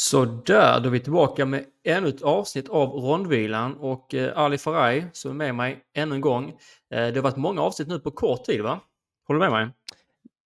[0.00, 5.06] Sådär, då är vi tillbaka med ännu ett avsnitt av Rondvilan och eh, Ali Faraj
[5.12, 6.48] som är med mig ännu en gång.
[6.48, 8.80] Eh, det har varit många avsnitt nu på kort tid, va?
[9.26, 9.74] Håller du med mig?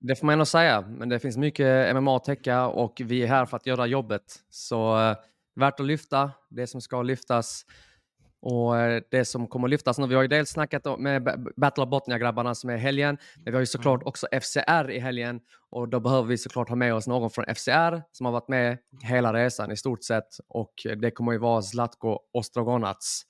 [0.01, 3.27] Det får man ändå säga, men det finns mycket MMA att täcka och vi är
[3.27, 4.23] här för att göra jobbet.
[4.51, 5.17] Så eh,
[5.57, 7.65] värt att lyfta det som ska lyftas.
[8.43, 11.85] Och eh, det som kommer att lyftas nu, vi har ju dels snackat med Battle
[11.85, 14.09] of Botnia-grabbarna som är helgen, men vi har ju såklart mm.
[14.09, 15.41] också FCR i helgen
[15.71, 18.79] och då behöver vi såklart ha med oss någon från FCR som har varit med
[19.03, 23.23] hela resan i stort sett och det kommer ju vara Zlatko Ostrogonac.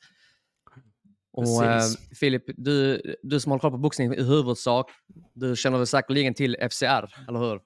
[1.33, 1.83] Och eh,
[2.21, 4.91] Filip, du, du som håller koll på boxning i huvudsak,
[5.35, 7.61] du känner väl säkerligen till FCR, eller hur?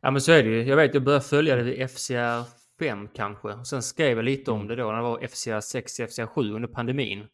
[0.00, 0.62] Ja men så är det ju.
[0.62, 3.64] Jag vet, jag började följa det vid FCR 5 kanske.
[3.64, 4.68] Sen skrev jag lite om mm.
[4.68, 7.26] det då när det var FCR 6, FCR 7 under pandemin.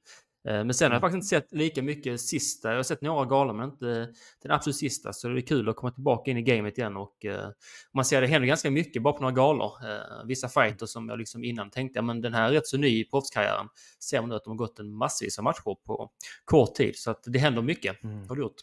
[0.48, 1.12] Eh, men sen har jag mm.
[1.12, 2.68] faktiskt inte sett lika mycket sista.
[2.68, 5.12] Jag har sett några galor men inte den absolut sista.
[5.12, 7.48] Så det är kul att komma tillbaka in i gamet igen och uh,
[7.94, 9.72] man ser att det händer ganska mycket bara på några galor.
[9.84, 13.00] Uh, vissa fighters som jag liksom innan tänkte, men den här är rätt så ny
[13.00, 13.68] i proffskarriären.
[14.00, 16.10] Ser man nu att de har gått en massvis av matcher på
[16.44, 16.96] kort tid.
[16.96, 18.04] Så att det händer mycket.
[18.04, 18.28] Mm.
[18.28, 18.56] Har du gjort.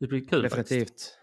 [0.00, 0.88] Det blir kul Definitivt.
[0.88, 1.18] Faktiskt.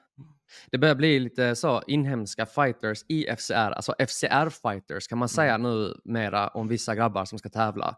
[0.72, 5.72] Det börjar bli lite så inhemska fighters i FCR, alltså FCR-fighters kan man säga mm.
[5.72, 7.98] nu mera om vissa grabbar som ska tävla.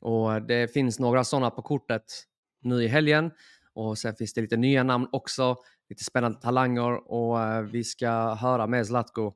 [0.00, 2.04] Och det finns några sådana på kortet
[2.62, 3.30] nu i helgen
[3.74, 5.56] och sen finns det lite nya namn också,
[5.88, 9.32] lite spännande talanger och uh, vi ska höra med Zlatko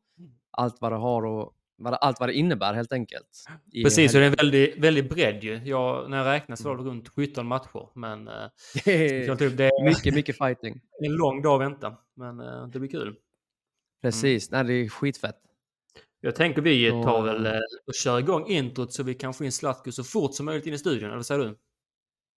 [0.51, 3.45] allt vad det har och vad allt vad det innebär helt enkelt.
[3.85, 5.61] Precis, och det är en väldigt, väldigt bredd ju.
[5.65, 7.89] Jag, när jag räknar så var det runt 17 matcher.
[7.95, 8.35] Men uh,
[8.85, 10.81] det är mycket, mycket fighting.
[11.05, 13.15] En lång dag att vänta, men uh, det blir kul.
[14.03, 14.67] Precis, mm.
[14.67, 15.37] Nej, det är skitfett.
[16.21, 17.53] Jag tänker vi tar väl eh,
[17.87, 20.75] och kör igång introt så vi kan få in Zlatko så fort som möjligt in
[20.75, 21.59] i studion, eller vad säger du?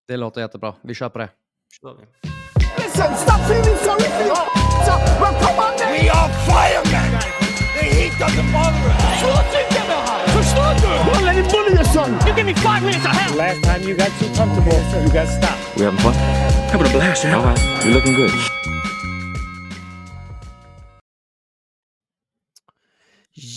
[0.09, 0.75] Det låter jättebra.
[0.83, 1.31] Vi kör på det.
[1.81, 2.31] Kör vi.
[2.83, 4.61] Listen, stop feeling sorry for!
[5.93, 7.20] We are firemen!
[10.39, 11.11] Förstår du?
[11.11, 12.11] Don't let him bully your son!
[12.27, 13.37] You give me five minutes of hell!
[13.39, 15.77] Last time you got too comfortable, you got stopped.
[15.77, 16.13] We having fun?
[16.73, 17.39] Having a blast, yeah?
[17.39, 17.59] All right.
[17.85, 18.31] You're looking good.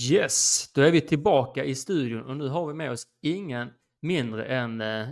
[0.10, 3.70] Yes, då är vi tillbaka i studion och nu har vi med oss ingen
[4.02, 5.08] mindre än eh,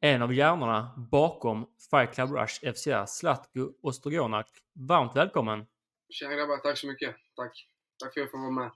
[0.00, 4.46] en av hjärnorna bakom Fight Club Rush FCR, Zlatko Ostrogonak.
[4.74, 5.66] Varmt välkommen!
[6.10, 7.16] Tjena grabbar, tack så mycket.
[7.36, 7.66] Tack.
[7.98, 8.70] Tack för att jag får vara med.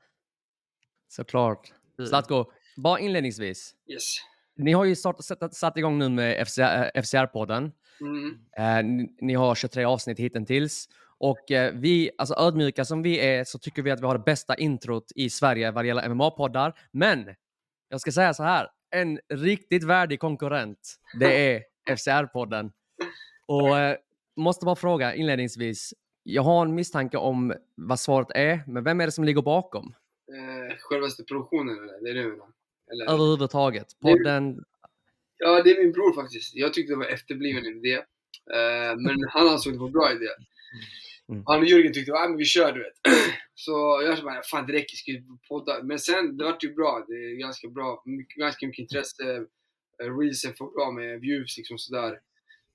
[1.12, 1.72] Såklart.
[2.08, 2.44] Zlatko,
[2.76, 3.74] bara inledningsvis.
[3.88, 4.02] Yes.
[4.56, 6.46] Ni har ju start, satt, satt igång nu med
[6.94, 7.72] FCR-podden.
[8.00, 8.38] Mm.
[8.56, 10.88] Eh, ni, ni har 23 avsnitt hittills.
[11.18, 14.24] Och eh, vi, alltså ödmjuka som vi är, så tycker vi att vi har det
[14.24, 16.72] bästa introt i Sverige vad det gäller MMA-poddar.
[16.90, 17.34] Men
[17.88, 22.72] jag ska säga så här, en riktigt värdig konkurrent, det är FCR-podden.
[23.46, 23.96] Och eh,
[24.36, 29.06] måste bara fråga inledningsvis, jag har en misstanke om vad svaret är, men vem är
[29.06, 29.94] det som ligger bakom?
[30.36, 32.00] Eh, självaste produktionen, eller?
[32.00, 32.36] Det är det
[32.92, 33.12] eller?
[33.12, 34.56] Överhuvudtaget, podden?
[34.56, 34.64] Det,
[35.38, 36.54] ja, det är min bror faktiskt.
[36.54, 37.94] Jag tyckte det var efterbliven idé.
[38.54, 40.28] Eh, men han ansåg det var en bra idé.
[41.28, 41.42] Mm.
[41.46, 43.14] Han och Jörgen tyckte att ah, vi kör du vet.
[43.54, 45.12] Så jag sa bara, fan det räcker, ska
[45.48, 45.82] podda?
[45.82, 47.04] Men sen, det vart ju bra.
[47.08, 49.46] Det är ganska bra, mycket, ganska mycket intresse.
[50.02, 52.18] Eh, reelsen får bra med views liksom sådär.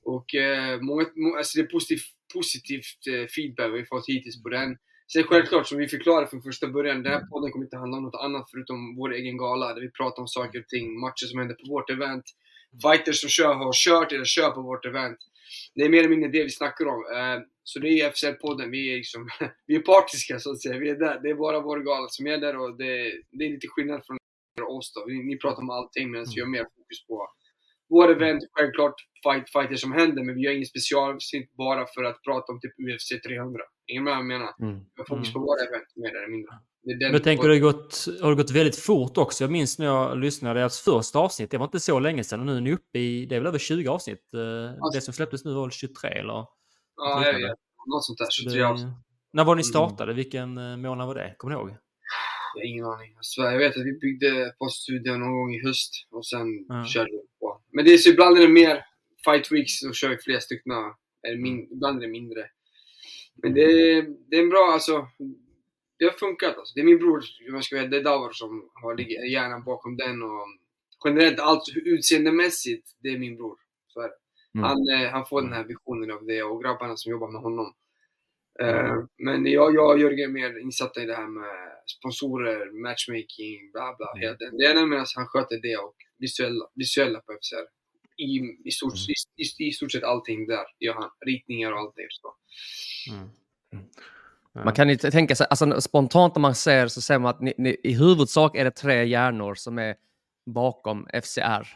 [0.04, 1.06] Och eh, många,
[1.38, 2.00] alltså det är positiv,
[2.34, 4.78] positivt eh, feedback vi fått hittills på den.
[5.14, 8.04] Sen självklart, som vi förklarade från första början, den här podden kommer inte handla om
[8.04, 11.40] något annat förutom vår egen gala, där vi pratar om saker och ting, matcher som
[11.40, 12.26] händer på vårt event,
[12.84, 15.18] fighters som kör, har kört eller kör på vårt event.
[15.76, 17.02] Det är mer eller mindre det vi snackar om.
[17.16, 19.30] Eh, så det är FCL-podden, vi är liksom,
[19.68, 20.80] vi är partiska så att säga.
[20.80, 21.20] Vi är där.
[21.24, 22.94] Det är bara vår gala som är där och det,
[23.32, 24.18] det är lite skillnad från
[24.68, 25.06] oss då.
[25.06, 27.30] Ni pratar om allting medan vi har mer fokus på
[27.90, 32.24] vår event, självklart fight, fighter som händer, men vi gör ingen specialsnitt bara för att
[32.24, 33.62] prata om typ UFC 300.
[33.88, 34.56] Ingen med vad jag menar?
[34.60, 34.80] Mm.
[34.80, 35.46] Vi har fokus på mm.
[35.46, 36.54] våra event mer eller mindre.
[36.84, 39.44] Men jag tänker, har det, gått, har det gått väldigt fort också?
[39.44, 42.46] Jag minns när jag lyssnade, ert första avsnitt, det var inte så länge sedan och
[42.46, 44.22] nu är ni uppe i, det är väl över 20 avsnitt?
[44.82, 46.46] Alltså, det som släpptes nu var väl 23 eller?
[46.96, 47.58] Ja, jag vet.
[47.88, 48.28] Något sånt där.
[48.32, 48.94] 23 avsnitt.
[49.34, 49.64] När var ni mm.
[49.64, 50.12] startade?
[50.12, 50.16] Mm.
[50.16, 51.36] Vilken eh, månad var det?
[51.38, 51.70] Kommer ni ihåg?
[52.56, 53.14] Jag har ingen aning.
[53.38, 56.86] Jag vet att vi byggde på studion någon gång i höst och sen ja.
[56.86, 57.62] körde vi på.
[57.72, 58.86] Men det är så ibland är det mer
[59.26, 60.72] fight weeks och kör vi flera stycken.
[61.28, 61.72] Eller min, mm.
[61.72, 62.46] ibland är det mindre.
[63.44, 63.66] Men det,
[64.02, 65.08] det är en bra, alltså
[66.00, 66.74] det har funkat alltså.
[66.76, 69.00] Det är min bror, jag ska vara det är Davor som har
[69.32, 70.48] hjärnan bakom den och
[71.06, 73.58] generellt allt utseendemässigt, det är min bror.
[73.88, 74.10] Så är.
[74.56, 74.64] Mm.
[74.64, 77.74] Han, eh, han får den här visionen av det och grabbarna som jobbar med honom.
[78.60, 79.08] Eh, mm.
[79.18, 83.96] men jag, jag och Jörgen är mer insatta i det här med sponsorer, matchmaking, bla
[83.98, 84.28] bla.
[84.28, 84.38] Mm.
[84.40, 87.77] Det är medan han sköter det och visuella, visuella på FCR.
[88.18, 89.14] I, i, stort, mm.
[89.38, 91.10] i, i, i, stort sett allting där gör han.
[91.26, 92.08] Ritningar och allt det.
[92.10, 92.34] Så.
[93.14, 93.30] Mm.
[93.74, 94.66] mm.
[94.66, 97.54] Man kan ju tänka sig, alltså spontant när man ser så ser man att ni,
[97.58, 99.96] ni, i huvudsak är det tre hjärnor som är
[100.46, 101.68] bakom FCR.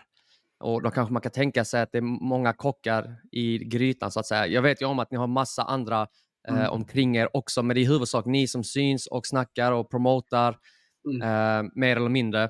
[0.60, 4.20] Och då kanske man kan tänka sig att det är många kockar i grytan så
[4.20, 4.48] att säga.
[4.48, 6.08] Jag vet ju om att ni har massa andra
[6.48, 6.72] eh, Mm.
[6.72, 10.58] omkring er också, men det är i huvudsak ni som syns och snackar och promotar
[11.06, 11.22] Mm.
[11.22, 12.50] eh, mer eller mindre.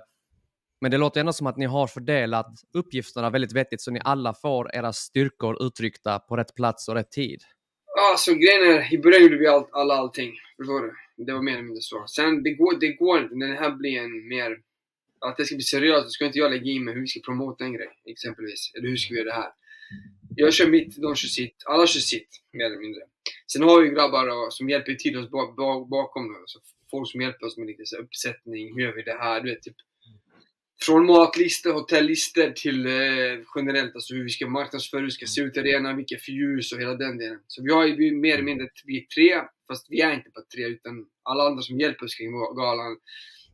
[0.81, 4.33] Men det låter ändå som att ni har fördelat uppgifterna väldigt vettigt så ni alla
[4.33, 7.41] får era styrkor uttryckta på rätt plats och rätt tid.
[7.95, 10.31] Ja, så grejen är, i början gjorde vi allt, alla allting.
[10.57, 11.25] Förstår du?
[11.25, 12.07] Det var mer eller mindre så.
[12.07, 13.35] Sen, det går, det går inte.
[13.35, 14.57] När det här blir en mer...
[15.25, 17.19] Att det ska bli seriöst, då ska inte jag lägga in mig hur vi ska
[17.19, 18.71] promota en grej, exempelvis.
[18.75, 19.51] Eller hur ska vi göra det här?
[20.35, 21.63] Jag kör mitt, de kör sitt.
[21.65, 23.01] Alla kör sitt, mer eller mindre.
[23.53, 25.29] Sen har vi grabbar som hjälper till oss
[25.89, 26.27] bakom.
[26.27, 26.43] Då.
[26.45, 26.59] Så
[26.91, 28.75] folk som hjälper oss med lite så uppsättning.
[28.75, 29.41] Hur gör vi det här?
[29.41, 29.75] Du vet, typ.
[30.85, 32.91] Från matlistor, hotelllistor till eh,
[33.55, 36.31] generellt alltså hur vi ska marknadsföra, hur vi ska se ut i arenan, vilka för
[36.31, 37.39] ljus och hela den delen.
[37.47, 40.45] Så vi har ju mer eller mindre vi är tre, fast vi är inte bara
[40.55, 42.97] tre utan alla andra som hjälper oss kring galan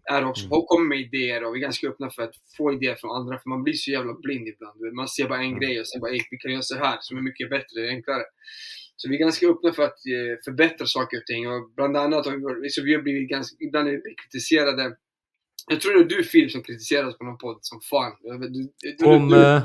[0.09, 0.61] är också, Mm.
[0.67, 3.49] kommer med idéer och vi är ganska öppna för att få idéer från andra för
[3.49, 4.93] man blir så jävla blind ibland.
[4.93, 7.17] Man ser bara en grej och sen bara "Ey, vi kan göra så här som
[7.17, 8.23] är mycket bättre, enklare.
[8.95, 12.25] Så vi är ganska öppna för att eh, förbättra saker och ting och bland annat
[12.69, 14.95] så vi har blivit ganska, ibland är vi kritiserade
[15.67, 18.13] jag tror det var du Filip som kritiserade oss på någon podd som fan.
[18.21, 19.29] Jag Du, du, Om...
[19.29, 19.63] du, eh,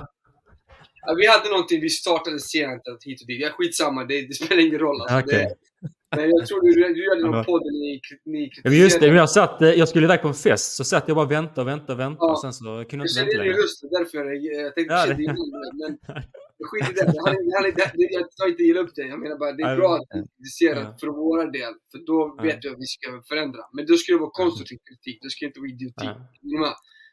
[1.16, 3.40] vi hade någonting, vi startade sent hit och dit.
[3.40, 5.00] Ja, skitsamma, det, det spelar ingen roll.
[5.00, 5.56] Alltså, Okej.
[5.80, 9.06] det, men jag tror du, du gjorde någon podd ni, ni Ja, men just det,
[9.06, 9.16] men kritiserade.
[9.16, 11.68] jag, satt, eh, jag skulle iväg på en fest, så satt jag bara väntade och
[11.68, 12.26] väntade och väntade.
[12.26, 12.32] Ja.
[12.32, 13.62] Och sen så kunde jag Jag inte vänta längre.
[13.62, 14.26] rösten, därför jag,
[14.64, 15.34] jag tänkte Ja, det- det.
[15.80, 15.92] Men
[16.70, 17.12] skit i det.
[17.14, 19.06] Jag, jag, det, jag tar inte illa upp det.
[19.14, 20.96] Jag menar bara, det är bra att ni kritiserar ja.
[21.00, 21.72] för vår del.
[21.90, 23.62] För då vet vi att vi ska förändra.
[23.76, 25.16] Men då ska det vara konstruktiv kritik.
[25.24, 26.08] Det ska inte vara idioti.
[26.42, 26.70] Ja.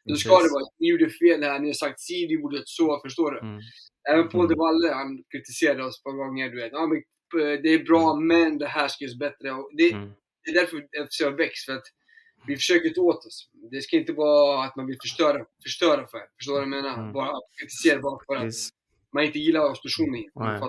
[0.09, 2.87] Då ska det vara, ni gjorde fel här, ni har sagt si, ni borde så,
[3.05, 3.39] förstår du?
[3.39, 3.59] Mm.
[4.11, 4.49] Även Paul Mm.
[4.51, 6.71] de Valle, han kritiserade oss på gånger, du vet.
[6.71, 6.97] Ja, men,
[7.37, 9.51] det är bra, men det här ska göras bättre.
[9.51, 10.09] Och det, Mm.
[10.43, 10.77] det är därför
[11.07, 11.83] FC har växt, för att
[12.47, 13.49] vi försöker ta åt oss.
[13.71, 16.19] Det ska inte vara att man vill förstöra, förstöra för.
[16.37, 16.97] Förstår du vad jag menar?
[16.99, 17.13] Mm.
[17.13, 18.69] Bara kritisera bara för att Precis.
[19.13, 19.89] man inte gillar du
[20.35, 20.59] Nej.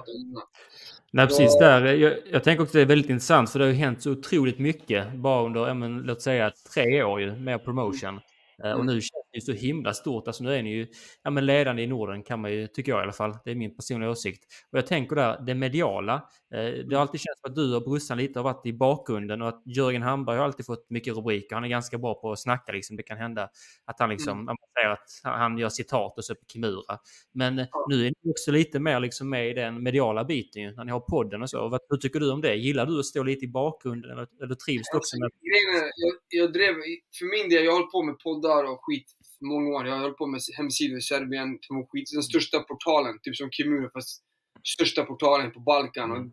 [1.13, 1.59] Nej, precis.
[1.59, 4.03] Där, jag, jag tänker också att det är väldigt intressant för det har ju hänt
[4.03, 8.21] så otroligt mycket bara under, men, låt säga, tre år ju, med promotion.
[8.65, 8.87] Eh, Och Mm.
[8.87, 10.27] nu känns det ju så himla stort.
[10.27, 10.87] Alltså nu är ni ju
[11.23, 13.37] ja, men ledande i Norden kan man ju, tycker jag i alla fall.
[13.45, 14.45] Det är min personliga åsikt.
[14.73, 16.15] Och jag tänker där, det mediala.
[16.55, 19.43] Eh, det har alltid känts som att du och brorsan lite har varit i bakgrunden
[19.43, 21.55] och att Jörgen Hamberg har alltid fått mycket rubriker.
[21.55, 22.97] Han är ganska bra på att snacka liksom.
[22.97, 23.49] Det kan hända
[23.85, 24.45] att han liksom, Mm.
[24.45, 26.99] man säger att han- gör citat och så på Kimura.
[27.33, 27.87] Men eh, Ja.
[27.89, 30.93] nu är ni också lite mer liksom med i den mediala biten ju, när ni
[30.93, 31.69] har podden och så.
[31.69, 32.55] Vad, hur tycker du om det?
[32.55, 35.27] Gillar du att stå lite i bakgrunden eller, eller trivs du också med...
[35.27, 36.75] Är, jag, jag drev,
[37.19, 39.07] för min del, jag har hållit på med poddar och skit
[39.41, 39.87] många år.
[39.87, 41.59] Jag har hållit på med hemsidor i Serbien,
[41.93, 44.23] skit, den största portalen, typ som Kimura, fast
[44.65, 46.11] största portalen på Balkan.
[46.11, 46.27] Och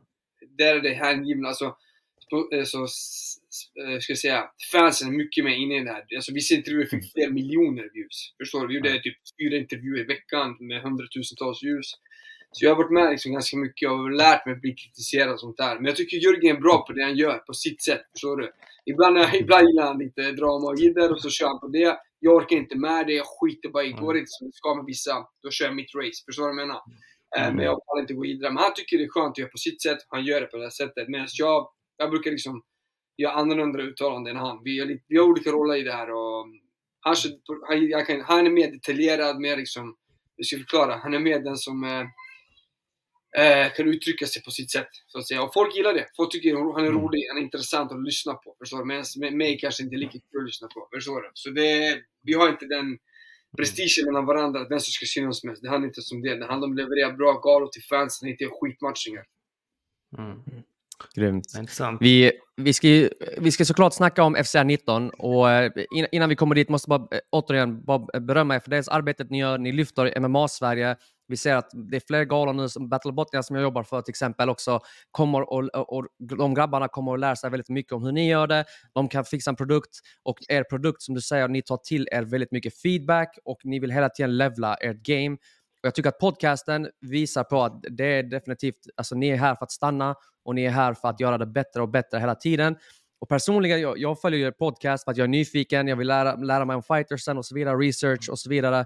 [0.58, 1.76] där är det hängivna, alltså,
[2.30, 6.06] så, eh, så eh, ska jag säga, fansen är mycket mer inne i det här.
[6.16, 8.34] Alltså vissa intervjuer fick flera miljoner views.
[8.38, 8.68] Förstår du?
[8.68, 11.94] Vi gjorde typ fyra intervjuer i veckan med hundratusentals views.
[12.52, 15.40] Så jag har varit med liksom ganska mycket och lärt mig att bli kritiserad och
[15.40, 15.76] sånt där.
[15.76, 18.02] Men jag tycker Jörgen är bra på det han gör, på sitt sätt.
[18.12, 18.52] Förstår du?
[18.86, 21.98] Ibland, ibland gillar han lite drama och jidder och så kör han på det.
[22.20, 23.92] Jag orkar inte med det, jag skiter bara i.
[23.92, 25.12] Går det inte som det ska med vissa,
[25.44, 26.24] då kör jag mitt race.
[26.26, 26.82] Förstår du vad jag menar?
[27.38, 28.54] Eh, Men jag pallar inte gå vidare.
[28.54, 29.98] Men han tycker det är skönt att göra på sitt sätt.
[30.08, 31.08] Han gör det på det här sättet.
[31.08, 32.62] Medan jag, jag brukar liksom
[33.18, 34.62] göra annorlunda uttalanden än han.
[34.64, 36.10] Vi, har lite, vi har olika roller i det här.
[36.12, 36.46] Och
[37.00, 39.96] han, kör- han, jag kan, han är mer detaljerad, mer liksom,
[40.38, 40.96] hur ska jag förklara?
[41.04, 41.84] Han är mer den som
[43.38, 44.88] eh, kan uttrycka sig på sitt sätt.
[45.08, 45.44] Så att säga.
[45.44, 46.08] Och folk gillar det.
[46.16, 47.02] Folk tycker han är Mm.
[47.02, 48.56] rolig, han är intressant att lyssna på.
[48.60, 48.86] Förstår du?
[48.86, 50.88] Medan med mig kanske inte är lika kul att lyssna på.
[50.94, 51.30] Förstår du?
[51.34, 52.98] Så det, vi har inte den
[53.58, 55.62] prestigen mellan varandra, att vem som ska synas mest.
[55.62, 56.36] Det handlar inte om det.
[56.36, 59.26] Det handlar om att leverera bra galor till fansen, inte skitmatchningar.
[60.18, 60.40] Mm.
[61.16, 61.46] Grymt.
[62.02, 66.30] Vi, vi, ska, ju- vi ska såklart snacka om FCR 19 och eh, in- innan
[66.30, 69.40] vi kommer dit måste jag bara eh, återigen bara berömma er för det arbetet ni
[69.40, 69.58] gör.
[69.58, 70.96] Ni lyfter MMA-Sverige.
[71.28, 74.02] Vi ser att det är fler galor nu, som Battle Botnia som jag jobbar för
[74.02, 74.80] till exempel också,
[75.12, 76.08] kommer och, och, och
[76.40, 78.66] de grabbarna kommer att lära sig väldigt mycket om hur ni gör det.
[78.94, 79.90] De kan fixa en produkt
[80.24, 83.80] och er produkt som du säger, ni tar till er väldigt mycket feedback och ni
[83.80, 85.38] vill hela tiden levla ert game.
[85.88, 89.64] Jag tycker att podcasten visar på att det är definitivt, alltså ni är här för
[89.66, 90.16] att stanna
[90.46, 92.76] och ni är här för att göra det bättre och bättre hela tiden.
[93.20, 96.36] Och personligen, jag, jag följer er podcast för att jag är nyfiken, jag vill lära,
[96.36, 98.86] lära mig om fightersen och så vidare, research och så vidare.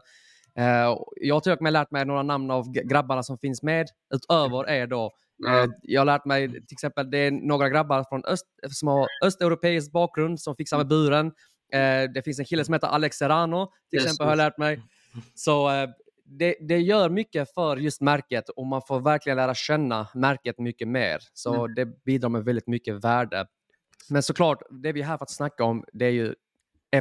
[0.96, 3.88] Och jag har till och med lärt mig några namn av grabbarna som finns med,
[4.14, 5.12] utöver er då.
[5.48, 9.08] Eh, jag har lärt mig till exempel, det är några grabbar från öst, som har
[9.24, 11.26] östeuropeisk bakgrund som fixar med buren.
[11.74, 14.58] Eh, det finns en kille som heter Alex Serrano, till Yes, exempel har jag lärt
[14.58, 14.82] mig.
[15.36, 15.70] Så
[16.40, 20.88] det, det gör mycket för just märket och man får verkligen lära känna märket mycket
[20.88, 21.20] mer.
[21.34, 21.76] Så Mm.
[21.76, 23.46] det bidrar med väldigt mycket värde.
[24.10, 26.36] Men såklart, det vi är här för att snacka om, det är ju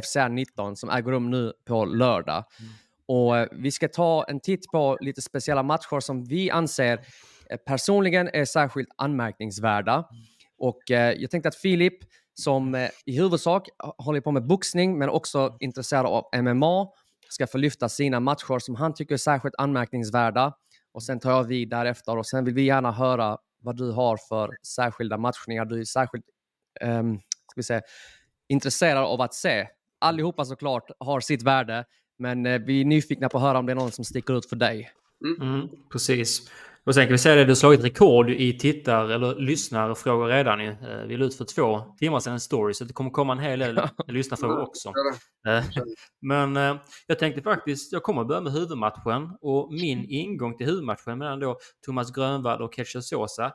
[0.03, 2.45] FCR 19 som äger rum nu på lördag.
[2.59, 2.71] Mm.
[3.05, 6.99] Och eh, vi ska ta en titt på lite speciella matcher som vi anser
[7.49, 9.93] eh, personligen är särskilt anmärkningsvärda.
[9.93, 10.05] Mm.
[10.57, 11.93] Och eh, jag tänkte att Filip,
[12.33, 16.87] som i huvudsak håller på med boxning men också intresserad av MMA,
[17.33, 20.53] ska få lyfta sina matcher som han tycker är särskilt anmärkningsvärda.
[20.93, 24.17] Och sen tar jag vid därefter och sen vill vi gärna höra vad du har
[24.29, 26.25] för särskilda matchningar du är särskilt
[26.81, 27.81] um, ska vi säga,
[28.49, 29.67] intresserad av att se.
[29.99, 31.85] Allihopa såklart har sitt värde,
[32.19, 34.45] men eh, vi är nyfikna på att höra om det är någon som sticker ut
[34.45, 34.91] för dig.
[35.25, 35.53] Mm.
[35.53, 36.51] Mm, precis.
[36.85, 40.61] Och sen kan vi säga det, du har slagit rekord i tittar eller lyssnarfrågor redan.
[40.61, 40.75] Eh,
[41.07, 43.59] vi la ut för två timmar sedan en story, så det kommer komma en hel
[43.59, 44.93] del lyssnarfrågor också.
[45.47, 45.63] Eh,
[46.21, 46.75] men eh,
[47.07, 51.57] jag tänkte faktiskt, jag kommer börja med huvudmatchen och min ingång till huvudmatchen mellan då
[51.85, 53.53] Thomas Grönvall och Ketcher Sosa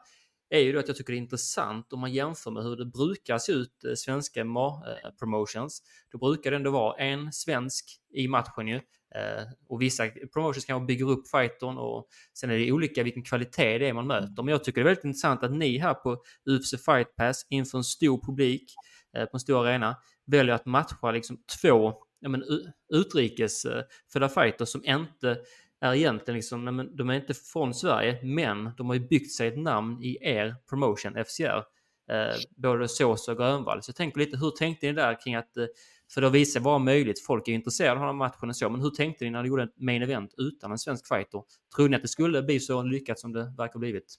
[0.50, 2.86] är ju då att jag tycker det är intressant om man jämför med hur det
[2.86, 5.82] brukar se ut svenska MMA-promotions.
[6.12, 7.84] Då brukar det ändå vara en svensk
[8.14, 8.80] i matchen ju.
[9.14, 13.78] Eh, och vissa promotions kanske bygger upp fighten och sen är det olika vilken kvalitet
[13.78, 14.42] det är man möter.
[14.42, 17.78] Men jag tycker det är väldigt intressant att ni här på UFC Fight Pass inför
[17.78, 18.74] en stor publik
[19.16, 22.44] eh, på en stor arena väljer att matcha liksom två ja, men,
[22.92, 25.38] utrikesfödda fighters som inte
[25.80, 29.58] är egentligen liksom, de är inte från Sverige, men de har ju byggt sig ett
[29.58, 31.62] namn i er promotion, FCR.
[32.10, 33.82] Eh, både Sås och Grönvall.
[33.82, 35.66] Så jag tänker lite, hur tänkte ni där kring att eh,
[36.14, 37.20] för det visa vara möjligt.
[37.20, 38.70] Folk är intresserade av den här matchen och så.
[38.70, 41.42] Men hur tänkte ni när ni gjorde ett main event utan en svensk fighter?
[41.76, 44.14] Trodde ni att det skulle bli så lyckat som det verkar ha blivit?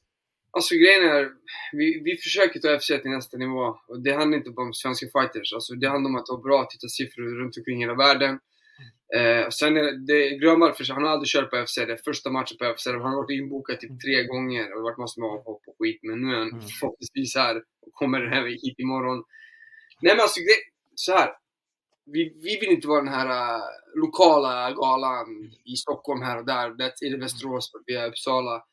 [0.51, 1.29] Alltså grejen är,
[1.71, 3.75] vi, vi försöker ta FC till nästa nivå.
[3.87, 5.53] Och det handlar inte bara om svenska fighters.
[5.53, 8.39] Alltså, det handlar om att ha bra tittarsiffror runt omkring hela världen.
[9.15, 11.75] Eh, sen är det, Grönvall, han har aldrig kört på FC.
[11.75, 12.87] Det är första matchen på FC.
[12.87, 15.75] Han har varit inbokad typ tre gånger och det har varit massor med avhopp och
[15.79, 15.99] skit.
[16.03, 16.61] Men nu är han mm.
[16.61, 19.23] förhoppningsvis här och kommer här hit imorgon.
[20.01, 20.57] Nej men alltså, det,
[20.95, 21.29] så här
[22.11, 23.63] vi, vi vill inte vara den här uh,
[23.95, 26.69] lokala galan i Stockholm här och där.
[26.69, 28.63] Det är det Västerås, vi är Uppsala.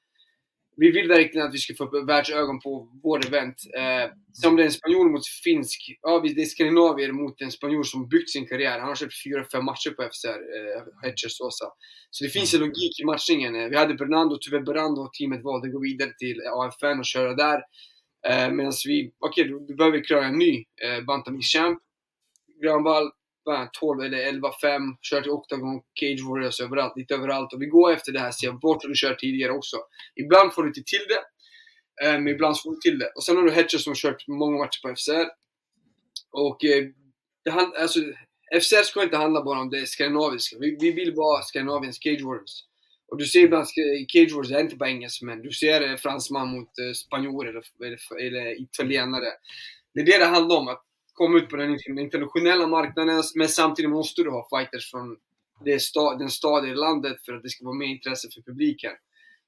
[0.76, 3.56] Vi vill verkligen att vi ska få upp världsögon på vårt event.
[3.76, 7.82] Eh, som det är en spanjor mot finsk, ja det är skandinavier mot en spanjor
[7.82, 8.78] som byggt sin karriär.
[8.78, 11.66] Han har kört fyra, fem matcher på FCR, eh, Hetcher Sosa.
[12.10, 13.54] Så det finns en logik i matchningen.
[13.54, 17.04] Eh, vi hade Bernardo, tyvärr Bernardo och teamet valde att gå vidare till AFN och
[17.04, 17.60] köra där.
[18.28, 21.78] Eh, Medan vi, okej, okay, då behöver vi klara en ny eh, Bantamix-champ.
[22.62, 23.10] Grönvall,
[23.72, 27.52] 12 eller 11-5, kör till Octagon, Cage Warriors överallt, lite överallt.
[27.52, 29.76] Och vi går efter det här, ser bort och du kör tidigare också.
[30.14, 31.22] Ibland får du inte till det,
[32.06, 33.12] eh, men ibland får du till det.
[33.16, 35.28] Och sen har du Hedger som har kört många matcher på FCR.
[36.32, 36.84] Och eh,
[37.44, 38.00] det hand, alltså,
[38.60, 40.56] FCR ska inte handla bara om det skandinaviska.
[40.60, 42.64] Vi, vi vill vara Skandinaviens Cage Warriors.
[43.08, 43.66] Och du ser ibland
[44.08, 45.42] Cage Warriors är inte bara engelsmän.
[45.42, 49.32] Du ser eh, fransman mot eh, spanjor eller, eller, eller italienare.
[49.94, 50.68] Det är det det handlar om.
[50.68, 50.82] Att
[51.14, 55.16] komma ut på den internationella marknaden, men samtidigt måste du ha fighters från
[55.64, 58.92] det sta den stad i landet för att det ska vara mer intresse för publiken.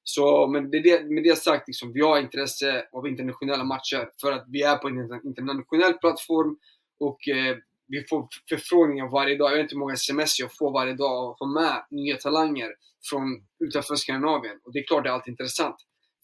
[0.03, 4.31] Så men det, det, med det sagt, liksom, vi har intresse av internationella matcher för
[4.31, 6.57] att vi är på en internationell plattform
[6.99, 7.57] och eh,
[7.87, 9.51] vi får förfrågningar varje dag.
[9.51, 12.69] Jag vet inte hur många sms jag får varje dag och får med nya talanger
[13.09, 13.23] från
[13.59, 14.59] utanför Skandinavien.
[14.63, 15.75] Och det är klart det är alltid intressant.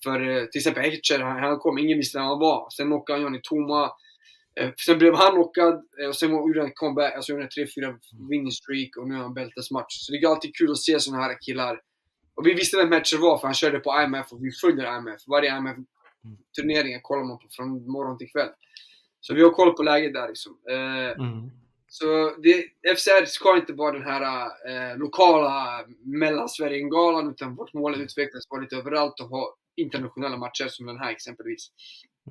[0.04, 2.70] För eh, till exempel Hecher, han, han kom, ingen visste vem han var.
[2.70, 3.92] Sen knockade han Johnny Toma.
[4.60, 8.00] Eh, sen blev han knockad eh, och sen gjorde han comeback, alltså gjorde en 3-4
[8.30, 9.94] winning streak och nu har han bältesmatch.
[10.00, 11.82] Så det är alltid kul att se sådana här killar.
[12.36, 15.22] Och vi visste vem matchen var för han körde på IMF och vi följer IMF.
[15.28, 18.50] Varje IMF-turnering kollar man på från morgon till kväll.
[19.20, 20.58] Så vi har koll på läget där liksom.
[20.70, 21.52] Eh, mm.
[21.88, 27.98] Så det, FCR ska inte vara den här eh, lokala Mellansverige-galan utan vårt mål är
[27.98, 31.72] att utvecklas, vara lite överallt och ha internationella matcher som den här exempelvis.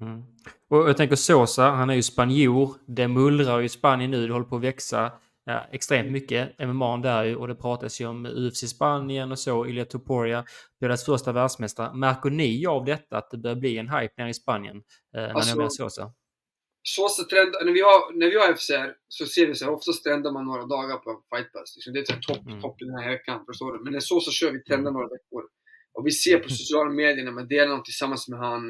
[0.00, 0.22] Mm.
[0.70, 2.75] Och jag tänker Sosa, han är ju spanjor.
[2.87, 5.12] Det mullrar ju i Spanien nu, det håller på att växa
[5.44, 6.58] ja, extremt mycket.
[6.58, 9.66] MMA där ju och det pratas ju om UFC Spanien och så.
[9.66, 10.44] Ilya Topuria
[10.78, 11.94] blir deras första världsmästare.
[11.94, 14.76] Märker ni av detta, att det börjar bli en hype nere i Spanien?
[14.76, 14.82] Eh,
[15.22, 16.12] när alltså, ni Sosa?
[16.84, 20.04] Sosa trend, när vi har, när vi har FCR så ser vi så här, oftast
[20.04, 21.76] trendar man några dagar på Fight Pass.
[21.76, 22.61] Liksom, det är topp, mm.
[22.61, 23.84] topp i den här veckan, förstår du?
[23.84, 24.92] Men när Sosa kör vi trendar mm.
[24.92, 25.42] några veckor.
[25.94, 28.62] Och vi ser på sociala medier när man delar något tillsammans med han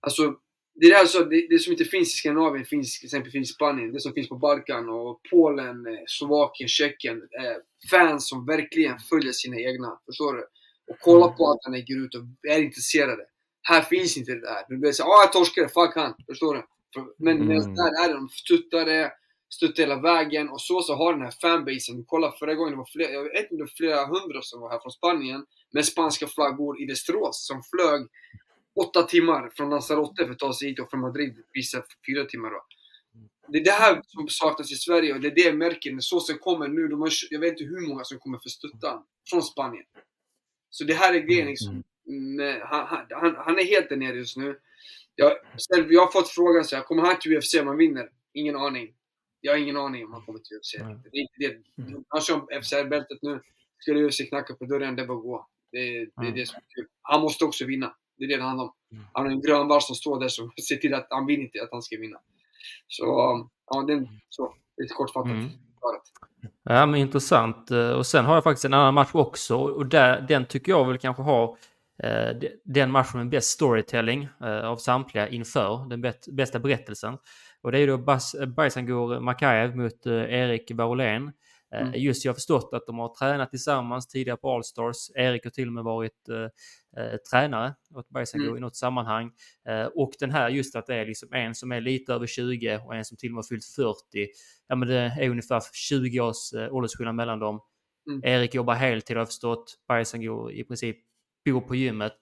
[0.00, 0.34] Alltså,
[0.74, 3.52] det, är alltså, det, det som inte finns i Skandinavien finns till exempel finns i
[3.52, 3.92] Spanien.
[3.92, 7.16] Det som finns på Balkan och Polen, eh, Slovakien, Tjeckien.
[7.16, 7.56] Eh,
[7.90, 10.00] fans som verkligen följer sina egna.
[10.06, 10.46] Förstår du?
[10.92, 13.22] Och kollar på att han lägger ut och är intresserade.
[13.62, 14.64] Här finns inte det där.
[14.68, 16.14] Du blir såhär, ah jag torskade, fuck han.
[16.26, 16.62] Förstår du?
[17.18, 17.74] Men mm.
[17.74, 19.12] där är det, de stöttar det,
[19.54, 22.04] stöttar hela vägen och så så har den här fanbasen.
[22.06, 24.92] Kolla förra gången det var flera, jag vet inte flera hundra som var här från
[24.92, 28.00] Spanien med spanska flaggor i Västerås som flög
[28.76, 32.50] åtta timmar från Lanzarote för att ta sig hit och från Madrid vissa fyra timmar
[32.50, 32.64] då.
[33.48, 36.00] det är det här som saknas i Sverige och det är det jag märker när
[36.00, 36.88] såsen kommer nu.
[36.88, 39.84] De har, jag vet inte hur många som kommer för stötta från Spanien.
[40.70, 41.82] Så det här är grejen liksom.
[42.04, 44.58] Men han, han, han är helt där nere just nu.
[45.14, 45.32] Jag,
[45.70, 48.10] själv, jag har fått frågan så här, kommer han till UFC om han vinner?
[48.32, 48.94] Ingen aning.
[49.40, 50.74] Jag har ingen aning om han kommer till UFC.
[50.74, 51.00] Mm.
[51.12, 51.62] Det är inte det.
[52.08, 53.40] Han kör FCR-bältet nu.
[53.78, 55.48] Skulle UFC knacka på dörren, det bara gå.
[55.72, 56.34] Det, det är Mm.
[56.34, 56.86] det som är kul.
[57.02, 57.96] Han måste också vinna.
[58.18, 58.72] Det är det det handlar om.
[58.92, 59.04] Mm.
[59.12, 61.62] Han har en grön vall som står där som ser till att han vill inte
[61.62, 62.18] att han ska vinna.
[62.88, 63.04] Så,
[63.70, 64.54] ja, den, så.
[64.82, 65.30] Lite kortfattat.
[65.30, 65.48] Mm.
[66.64, 67.70] Ja, men intressant.
[67.70, 70.86] Eh, Och sen har jag faktiskt en annan match också och där, den tycker jag
[70.88, 71.56] väl kanske har
[72.02, 77.18] eh, de- den matchen med bäst storytelling eh, av samtliga inför den bästa berättelsen.
[77.62, 81.32] Och det är då Bas- Bajsangur Makaev mot eh, Erik Varolén.
[81.74, 82.00] Eh, Mm.
[82.00, 84.96] Just jag har förstått att de har tränat tillsammans tidigare på Allstars.
[85.14, 88.56] Erik har till och med varit eh, eh, tränare åt Bajsangur Mm.
[88.56, 89.30] i något sammanhang.
[89.68, 92.78] Eh, och den här just att det är liksom en som är lite över 20
[92.86, 94.28] och en som till och med har fyllt 40
[94.68, 97.60] ja, men det är ungefär 20 års eh, åldersskillnad mellan dem.
[98.10, 98.20] Mm.
[98.24, 99.74] Erik jobbar heltid har jag förstått.
[100.12, 100.96] Går i princip
[101.44, 102.18] bor på gymmet.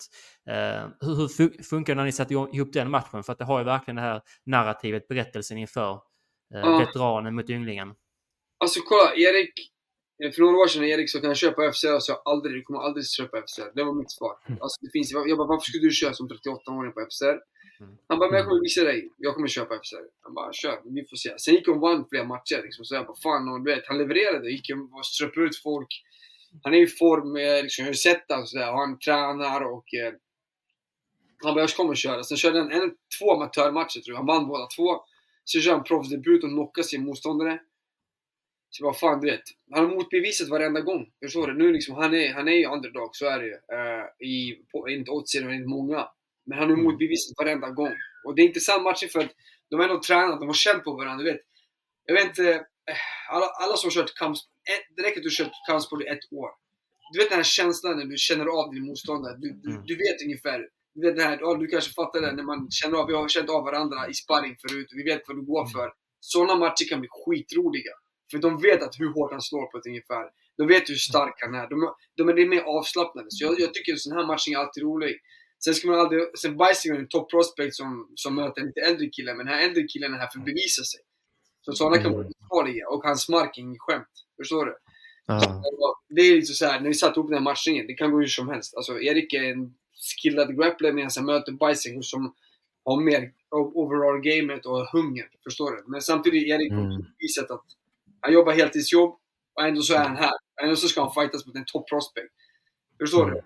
[0.50, 3.22] Eh, hur hur fu- funkar det när ni satte ihop den matchen?
[3.22, 5.92] För att det har ju verkligen det här narrativet, berättelsen inför
[6.54, 6.78] eh, Ja.
[6.78, 7.94] veteranen mot ynglingen.
[8.64, 9.54] Alltså kolla, Erik.
[10.34, 11.98] För några år sedan när Erik sa kan jag köpa FCR?
[11.98, 13.70] Så jag aldrig, du kommer aldrig köpa FCR.
[13.74, 14.34] Det var mitt svar.
[14.48, 14.62] Mm.
[14.62, 17.36] Alltså, det finns, jag bara, varför skulle du köra som 38-åring på FCR?
[17.80, 17.96] Mm.
[18.08, 19.10] Han bara, men jag kommer visa dig.
[19.18, 20.04] Jag kommer köpa FCR.
[20.24, 20.80] Han bara, kör.
[20.84, 21.38] Vi får se.
[21.38, 22.84] Sen gick han och vann flera matcher liksom.
[22.84, 23.48] Så jag bara, fan.
[23.48, 24.50] Och, du vet, han levererade.
[24.50, 24.66] Gick
[24.98, 25.90] och ströp ut folk.
[26.62, 27.36] Han är i form.
[27.36, 28.72] eh, Liksom, jag har sett honom sådär.
[28.72, 29.94] Och han tränar och...
[29.94, 30.12] Eh,
[31.44, 32.22] han bara, jag kommer köra.
[32.24, 34.16] Sen körde han en, två amatörmatcher tror jag.
[34.16, 34.88] Han vann båda två.
[35.52, 37.58] Sen körde han proffsdebut och knockade sin motståndare.
[38.76, 39.42] Så vad fan, du vet.
[39.74, 41.06] Han har motbevisat varenda gång.
[41.24, 41.54] Förstår du?
[41.54, 43.52] Nu liksom, han är, han är ju underdog, så är det ju.
[43.52, 44.36] Uh, i,
[44.72, 46.08] på, inte oddsen och inte många.
[46.46, 46.84] Men han har Mm.
[46.84, 47.92] motbevisat varenda gång.
[48.24, 49.30] Och det är inte samma matcher för att
[49.70, 51.24] de har ändå tränat, de har känt på varandra.
[51.24, 51.40] Du vet.
[52.06, 52.52] Jag vet inte,
[52.90, 52.96] eh,
[53.34, 54.52] alla, alla som har kört kampsport,
[54.96, 56.50] det räcker att du har kört kampsport i ett år.
[57.12, 59.36] Du vet den här känslan när du känner av din motståndare.
[59.38, 59.82] Du, du, Mm.
[59.86, 60.68] du vet ungefär.
[60.94, 63.28] Du vet det här, ja, du kanske fattar det när man känner av, vi har
[63.28, 64.88] känt av varandra i sparring förut.
[64.98, 65.92] Vi vet vad du går för.
[66.20, 67.92] Sådana matcher kan bli skitroliga.
[68.30, 70.24] För de vet att hur hårt han slår på ett ungefär.
[70.56, 71.68] De vet hur stark han är.
[71.68, 73.26] De, de är lite mer avslappnade.
[73.30, 75.16] Så jag, jag tycker en sån här match är alltid rolig.
[75.64, 76.20] Sen ska man aldrig...
[76.38, 79.34] Sen Bajsinger är en top prospect som, som möter en lite äldre kille.
[79.34, 81.00] Men den här äldre killen är här för att bevisa sig.
[81.62, 82.88] Så sådana kan vara farliga.
[82.88, 84.08] Och hans mark är inget skämt.
[84.36, 84.76] Förstår du?
[85.26, 85.62] Ja.
[86.08, 88.18] Det är liksom så här, när vi satte ihop den här matchningen, det kan gå
[88.18, 88.76] hur som helst.
[88.76, 89.74] Alltså Erik är en
[90.22, 92.34] skillad grappler medan han möter Bajsinger som
[92.84, 95.28] har mer overall gamet och hunger.
[95.44, 95.84] Förstår du?
[95.86, 97.04] Men samtidigt är Erik Mm.
[97.18, 97.64] visat att
[98.24, 99.10] han jobbar heltidsjobb
[99.56, 100.32] och ändå så är han här.
[100.62, 102.32] Ändå så ska han fightas mot en top prospect.
[103.00, 103.40] Förstår du?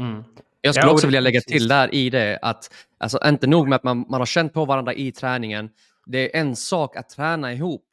[0.00, 0.24] Mm.
[0.60, 3.82] Jag skulle också vilja lägga till där i det att alltså, inte nog med att
[3.82, 5.70] man, man har känt på varandra i träningen.
[6.06, 7.84] Det är en sak att träna ihop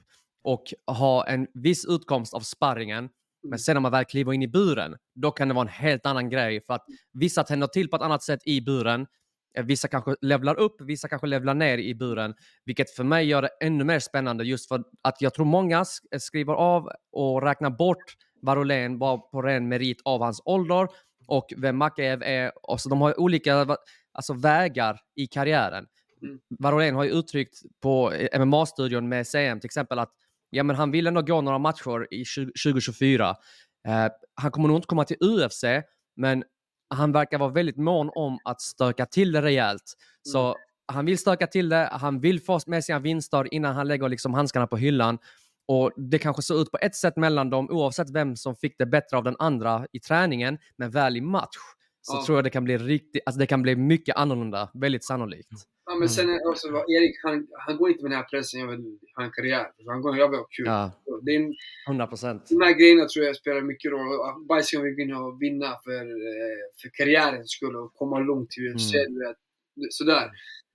[0.43, 3.09] och ha en viss utkomst av sparringen.
[3.43, 6.05] Men sen när man väl kliver in i buren, då kan det vara en helt
[6.05, 6.61] annan grej.
[6.65, 9.07] För att vissa tänder till på ett annat sätt i buren.
[9.60, 12.34] Eh, Vissa kanske levlar upp, vissa kanske levlar ner i buren.
[12.65, 15.78] Vilket för mig gör det ännu mer spännande just för att jag tror många
[16.12, 20.88] eh, skriver av och räknar bort Varolén bara på ren merit av hans ålder
[21.28, 22.52] och vem Makaev är.
[22.63, 23.78] Och så de har olika
[24.12, 25.86] alltså, vägar i karriären.
[26.22, 26.39] Mm.
[26.60, 30.12] Varolén har ju uttryckt på eh, MMA-studion med CM till exempel att
[30.50, 33.36] ja, men han vill ändå gå några matcher i 20- 2024.
[33.88, 35.63] Eh, han kommer nog inte komma till UFC,
[36.15, 36.43] men
[36.89, 39.93] han verkar vara väldigt mån om att stöka till det rejält.
[40.21, 40.56] Så
[40.88, 44.34] han vill stöka till det, han vill få med sina vinster innan han lägger liksom
[44.34, 45.17] handskarna på hyllan.
[45.67, 48.86] Och Det kanske såg ut på ett sätt mellan dem oavsett vem som fick det
[48.86, 51.58] bättre av den andra i träningen, men väl i match
[52.01, 52.23] så Ja.
[52.25, 55.49] tror jag det kan bli riktigt, alltså det kan bli mycket annorlunda, väldigt sannolikt.
[55.85, 58.67] Ja, men sen är också, Erik, han, han går inte med den här pressen, jag
[58.67, 59.67] vill ha en karriär.
[59.88, 60.65] Han går, jag vill ha kul.
[60.65, 61.55] Ja, Det är en,
[61.88, 62.45] 100 procent.
[62.49, 64.07] de här grejerna tror jag spelar mycket roll.
[64.19, 68.93] Och Bajsinger vill vinna vinna för, eh, för karriärens skull och komma långt till UFC.
[68.95, 69.35] Mm.
[69.89, 70.31] Sådär.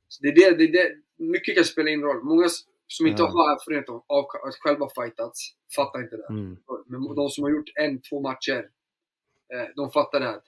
[0.08, 2.24] Så det är det, det, är det, mycket kan spela in roll.
[2.24, 2.46] Många
[2.86, 3.26] som inte Ja.
[3.28, 5.40] har erfarenhet av, av att själva fightats
[5.76, 6.26] fattar inte det.
[6.30, 6.56] Mm.
[6.86, 8.68] Men de som har gjort en, två matcher,
[9.54, 10.26] eh, de fattar det.
[10.26, 10.40] här.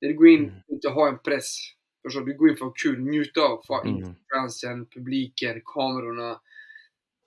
[0.00, 0.54] Det går in Mm.
[0.68, 1.56] och inte ha en press.
[2.02, 2.32] Förstår du?
[2.32, 4.14] Du går in för att ha kul, njuta av fa- Mm.
[4.34, 6.40] fansen, publiken, kamerorna.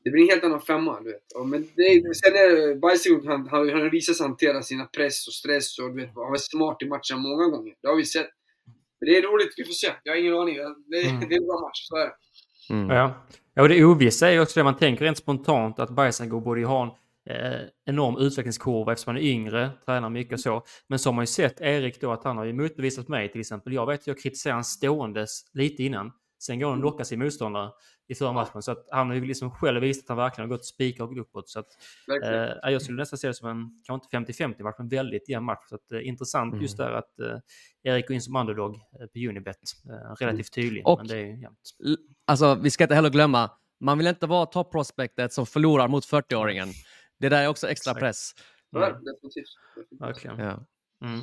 [0.04, 1.32] Det blir en helt annan femma, du vet.
[1.36, 4.86] Och men det är, sen är Bajsinger, han, han, han har visat sig hantera sina
[4.86, 7.74] press och stress och du vet, han var smart i matchen många gånger.
[7.82, 8.30] Det har vi sett.
[9.00, 9.88] Men det är roligt, vi får se.
[10.04, 10.56] Jag har ingen aning.
[10.56, 11.20] Det, Mm.
[11.30, 12.14] det är en bra match, så är det.
[12.74, 12.90] Mm.
[12.90, 13.26] Ja.
[13.54, 16.60] ja, och det ovissa är ju också det man tänker rent spontant att Bajsango borde
[16.60, 16.90] ju ha en
[17.30, 20.64] eh, enorm utvecklingskurva eftersom han är yngre, tränar mycket och så.
[20.88, 23.42] Men så har man ju sett Erik då att han har ju motbevisat mig till
[23.42, 23.74] exempel.
[23.74, 26.12] Jag vet att jag kritiserade han ståendes lite innan.
[26.42, 27.72] Sen går han och knockar sin motståndare
[28.08, 28.62] i förra matchen.
[28.62, 31.50] Så att han har ju liksom själv visat att han verkligen har gått spikrakt uppåt.
[31.50, 31.68] Så att,
[32.24, 35.46] eh, jag skulle nästan se det som en, kanske inte 50-50 match, men väldigt jämn
[35.46, 35.64] match.
[35.70, 36.62] Så att, eh, intressant mm.
[36.62, 37.38] just där att eh,
[37.84, 39.58] Erik går in som underdog eh, på Unibet.
[39.90, 41.60] Eh, relativt tydlig, och, men det är jämnt.
[42.26, 46.68] Alltså, vi ska inte heller glömma, man vill inte vara top-prospectet som förlorar mot 40-åringen.
[47.20, 48.32] Det där är också extra press.
[48.76, 49.04] Mm.
[49.04, 49.50] definitivt.
[50.00, 50.40] Verkligen.
[50.40, 50.66] Ja.
[51.06, 51.20] Mm.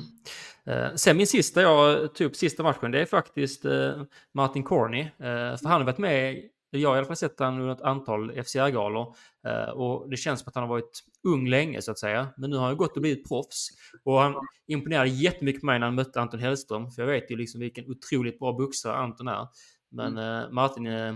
[0.65, 5.01] Eh, sen min sista jag tog upp sista matchen, det är faktiskt eh, Martin Corney.
[5.01, 7.81] Eh, för han har varit med, jag har i alla fall sett honom under ett
[7.81, 9.15] antal FCR-galor.
[9.47, 12.27] Eh, och det känns som att han har varit ung länge så att säga.
[12.37, 13.69] Men nu har han gått och blivit proffs.
[14.03, 14.35] Och han
[14.67, 16.91] imponerade jättemycket på mig när han mötte Anton Hellström.
[16.91, 19.47] För jag vet ju liksom vilken otroligt bra boxare Anton är.
[19.91, 20.43] Men mm.
[20.43, 21.15] Eh, Martin eh,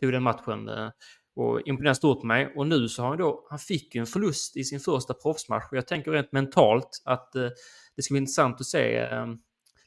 [0.00, 0.70] tog den matchen
[1.36, 2.52] och imponerade stort på mig.
[2.56, 5.64] Och nu så har han då, han fick ju en förlust i sin första proffsmatch.
[5.70, 7.48] Och jag tänker rent mentalt att eh,
[7.96, 9.26] det ska bli intressant att se eh,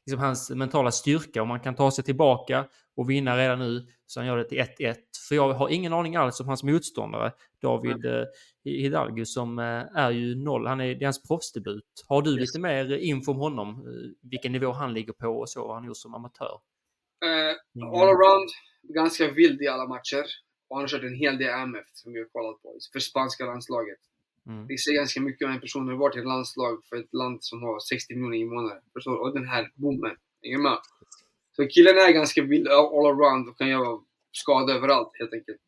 [0.05, 1.41] liksom hans mentala styrka.
[1.41, 4.57] Om han kan ta sig tillbaka och vinna redan nu så han gör det till
[4.57, 4.95] 1-1.
[5.29, 7.31] För jag har ingen aning alls om hans motståndare,
[7.61, 8.23] David eh,
[8.63, 10.67] Hidalgo, som eh, är ju noll.
[10.67, 12.05] Han är, det är hans proffsdebut.
[12.07, 13.85] Har du lite mer info om honom?
[14.21, 16.59] Vilken nivå han ligger på och så, vad han gjort som amatör?
[17.25, 18.49] Uh, all around,
[18.83, 20.25] ganska vild i alla matcher.
[20.69, 23.45] Och han har kört en hel del MF som vi har kollat på för spanska
[23.45, 23.99] landslaget.
[24.47, 24.67] Mm.
[24.67, 27.13] Det säger ganska mycket om en person som har varit i ett landslag för ett
[27.13, 28.81] land som har 60 miljoner invånare.
[28.93, 29.15] Förstår?
[29.17, 30.15] Och den här bommen.
[30.43, 30.79] Hänger med?
[31.55, 33.99] Så killen är ganska vild all around och kan göra
[34.31, 35.61] skada överallt helt enkelt.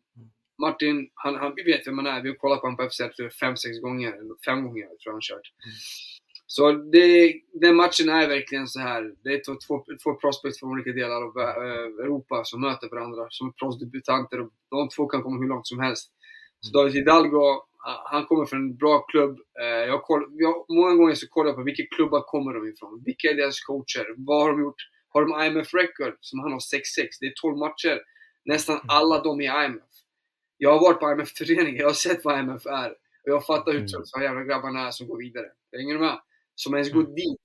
[0.58, 2.22] Martin, han, han, vi vet vem han är.
[2.22, 4.12] Vi har kollat på honom på FCR 5-6 gånger.
[4.14, 5.54] Eller 5 gånger tror jag han kört.
[5.66, 5.76] Mm.
[6.54, 9.14] Så det, den matchen är verkligen så här.
[9.24, 13.28] Det är två, två, två prospects från olika delar av uh, Europa som möter varandra
[13.30, 14.38] som proffsdebutanter.
[14.70, 16.12] De två kan komma hur långt som helst.
[16.60, 16.74] Så mm.
[16.74, 17.46] David Hidalgo,
[18.12, 19.38] han kommer från en bra klubb.
[19.62, 23.04] Uh, jag koll, jag, många gånger så kollar jag på vilka klubbar kommer de ifrån?
[23.06, 24.06] Vilka är deras coacher?
[24.18, 24.82] Vad har de gjort?
[25.14, 26.62] Har de IMF record som han har 6-6?
[27.20, 27.98] Det är 12 matcher.
[28.46, 28.86] Nästan mm.
[28.90, 29.94] alla de är IMF.
[30.58, 32.90] Jag har varit på IMF-föreningen, jag har sett vad IMF är.
[33.24, 33.88] Och jag fattar hur mm.
[33.88, 35.48] trött de jävla grabbarna är som går vidare.
[35.78, 36.20] Hänger du med?
[36.56, 37.16] Som ens går mm.
[37.16, 37.42] dit.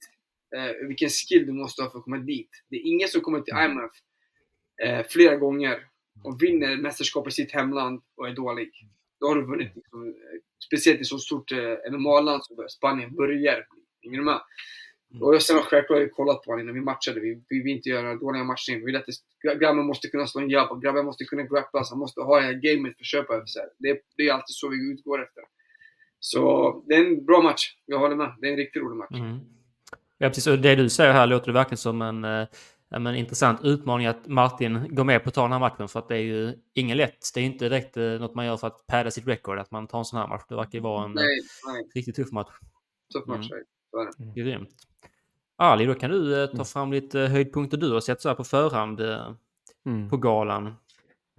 [0.57, 2.51] Eh, vilken skill du måste ha för att komma dit.
[2.71, 3.71] Det är ingen som kommer till mm.
[3.71, 3.92] IMF
[4.83, 5.87] eh, flera gånger
[6.25, 8.71] och vinner mästerskap i sitt hemland och är dålig.
[9.21, 9.77] Då har du vunnit.
[9.77, 10.14] Liksom,
[10.66, 13.66] speciellt i så stort eh, MMA-land som Spanien börjar.
[14.03, 14.40] Hänger du med?
[15.11, 15.23] Mm.
[15.23, 17.21] Och sen självklart har vi kollat på honom innan vi matchade.
[17.21, 18.73] Vi, vi vill inte göra dåliga matcher.
[18.73, 20.83] Vi vill att det, grabben måste kunna slå en jab.
[20.83, 21.90] Grabben måste kunna grapplas.
[21.90, 23.69] Han måste ha det här gamet för att köpa FSR.
[23.79, 25.42] Det, det är alltid så vi utgår efter.
[26.20, 27.74] Så det är en bra match.
[27.87, 28.35] Jag håller med.
[28.40, 29.20] Det är en riktigt rolig match.
[29.20, 29.38] Mm.
[30.18, 30.46] Ja, precis.
[30.46, 32.46] Och det du säger här låter det verkligen som en, eh,
[32.90, 35.88] en intressant utmaning att Martin går med på att ta den här matchen.
[35.88, 37.31] För att det är ju ingen lätt.
[37.35, 39.87] Det är inte direkt eh, något man gör för att padda sitt record, att man
[39.87, 40.42] tar en sån här match.
[40.48, 41.88] Det verkar ju vara en nej, nej.
[41.94, 42.50] riktigt tuff match.
[43.14, 43.48] Tuff match,
[44.18, 44.35] mm.
[44.35, 44.40] det.
[44.42, 44.68] Grymt.
[45.57, 46.64] Ali, då kan du eh, ta mm.
[46.64, 49.00] fram lite höjdpunkter du har sett så här på förhand
[49.87, 50.11] mm.
[50.11, 50.74] på galan.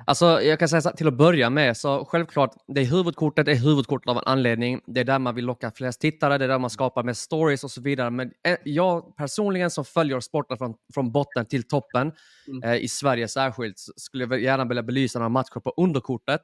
[0.05, 3.51] Alltså, jag kan säga så, till att börja med, så självklart, det är huvudkortet, det
[3.51, 4.81] är huvudkortet av en anledning.
[4.85, 7.63] Det är där man vill locka flest tittare, det är där man skapar mest stories
[7.63, 8.09] och så vidare.
[8.09, 12.11] Men eh, jag personligen som följer sporten från, från botten till toppen,
[12.47, 12.63] mm.
[12.63, 16.41] eh, i Sverige särskilt, skulle jag gärna vilja belysa några matcher på underkortet.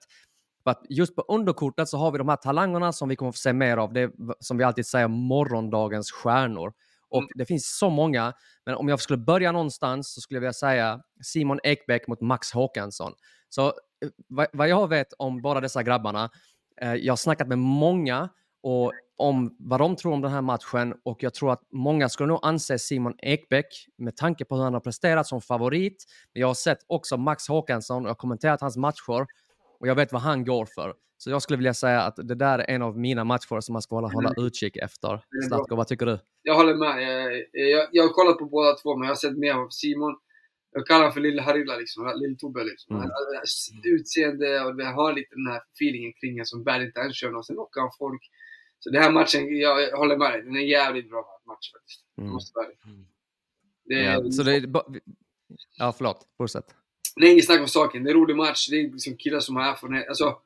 [0.64, 3.38] För att just på underkortet så har vi de här talangerna som vi kommer få
[3.38, 3.94] se mer av.
[3.94, 6.74] Det är, som vi alltid säger, morgondagens stjärnor.
[7.14, 7.30] Och mm.
[7.36, 8.34] det finns så många,
[8.66, 12.52] men om jag skulle börja någonstans så skulle jag vilja säga Simon Ekbäck mot Max
[12.52, 13.14] Håkansson.
[13.50, 16.30] Så eh, vad, vad jag vet om båda dessa grabbarna,
[16.82, 18.30] eh, jag har snackat med många
[18.64, 22.28] och om vad de tror om den här matchen och jag tror att många skulle
[22.28, 26.06] nog anse Simon Ekbäck med tanke på hur han har presterat som favorit.
[26.34, 29.26] Men jag har sett också Max Håkansson och kommenterat hans matcher
[29.84, 30.94] och jag vet vad han går för.
[31.18, 33.82] Så jag skulle vilja säga att det där är en av mina matcher som man
[33.82, 34.46] ska hålla, hålla mm.
[34.46, 35.26] utkik efter.
[35.48, 36.20] Zlatko, vad tycker du?
[36.42, 37.04] Jag håller med.
[37.04, 40.16] Jag, jag, jag har kollat på båda två, men jag har sett mer av Simon.
[40.72, 42.14] Jag kallar honom för Lille Harilla, liksom.
[42.16, 42.64] Lill-Tobbe.
[42.64, 42.96] Liksom.
[42.96, 43.10] Mm.
[43.84, 47.46] Utseende och det har lite den här feelingen kring honom som bär inte ens och
[47.46, 48.22] sen knockar han folk.
[48.80, 52.02] Så den här matchen, jag håller med dig, den är en jävligt bra match faktiskt.
[52.18, 52.32] Mm.
[52.34, 53.06] måste vara mm.
[53.86, 54.04] det.
[54.04, 54.64] Ja, så det är,
[55.80, 56.28] ja, förlåt.
[56.38, 56.76] Fortsätt.
[57.16, 58.04] Det är inget snack om saken.
[58.04, 58.68] Det är en rolig match.
[58.70, 60.08] Det är liksom killar som har erfarenhet.
[60.08, 60.38] Alltså,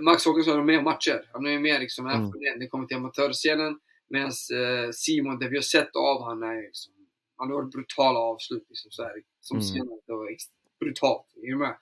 [0.00, 1.28] Max Håkansson har mer matcher.
[1.32, 2.16] Han ju mer liksom mm.
[2.16, 2.60] erfarenhet.
[2.60, 3.78] Det kommer till amatörscenen.
[4.08, 6.92] Medan eh, Simon, det vi har sett av honom är liksom,
[7.36, 8.66] han har varit brutala avslut.
[8.68, 9.68] Liksom, så här, som mm.
[9.68, 9.98] senare.
[10.06, 10.36] Det var
[10.80, 11.26] brutalt.
[11.42, 11.66] Är du med?
[11.66, 11.76] Mm.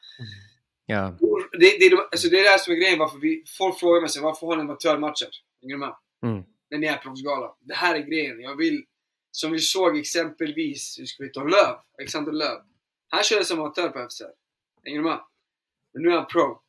[0.87, 1.17] Ja.
[1.53, 2.99] Det, det, alltså, det är det som är grejen.
[2.99, 5.29] Varför vi, folk frågar mig varför har ni amatörmatcher?
[5.63, 5.95] Hänger du med?
[6.23, 6.45] Mm.
[6.71, 7.55] När ni är proffsgala.
[7.61, 8.41] Det här är grejen.
[8.41, 8.85] Jag vill,
[9.31, 11.77] som vi såg exempelvis, hur ska vi ta Löv?
[11.99, 12.59] Alexander Löv.
[13.13, 14.33] Han körde som amatör på FCR.
[14.85, 15.21] Hänger du med?
[15.93, 16.61] Men nu är han pro.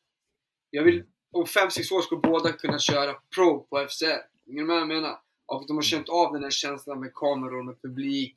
[0.69, 4.05] Jag vill, om 5-6 år ska båda kunna köra pro på FCR.
[4.45, 5.19] Hänger du med vad jag menar?
[5.45, 8.35] Och de har känt av den här känslan med kameror, med publik.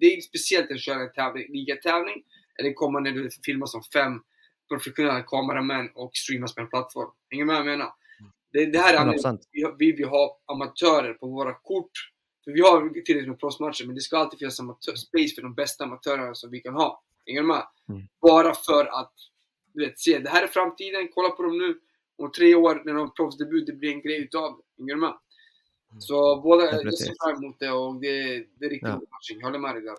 [0.00, 2.22] Det är speciellt att köra en tävling, ligatävling
[2.58, 4.22] eller komma när du filmar som fem
[4.68, 7.10] professionella kameramän och streamas på en plattform.
[7.30, 7.92] Hänger du med vad jag menar?
[8.52, 9.42] Det, det här är anledningen 100%.
[9.52, 11.90] vi, vi vill ha amatörer på våra kort.
[12.44, 15.54] För vi har tillräckligt med proffsmatcher, men det ska alltid finnas amatör, space för de
[15.54, 17.02] bästa amatörerna som vi kan ha.
[17.26, 17.62] Hänger du med?
[17.88, 18.02] Mm.
[18.22, 19.12] Bara för att
[19.74, 21.78] du vet, se, det här är framtiden, kolla på dem nu.
[22.18, 24.82] Om tre år när de har proffsdebut, det blir en grej utav det.
[24.82, 25.14] Hänger du med?
[25.98, 28.22] Så båda, jag ser fram emot det och det,
[28.58, 28.94] det är riktigt Ja.
[28.94, 29.40] rolig matching.
[29.40, 29.94] Jag håller med dig där.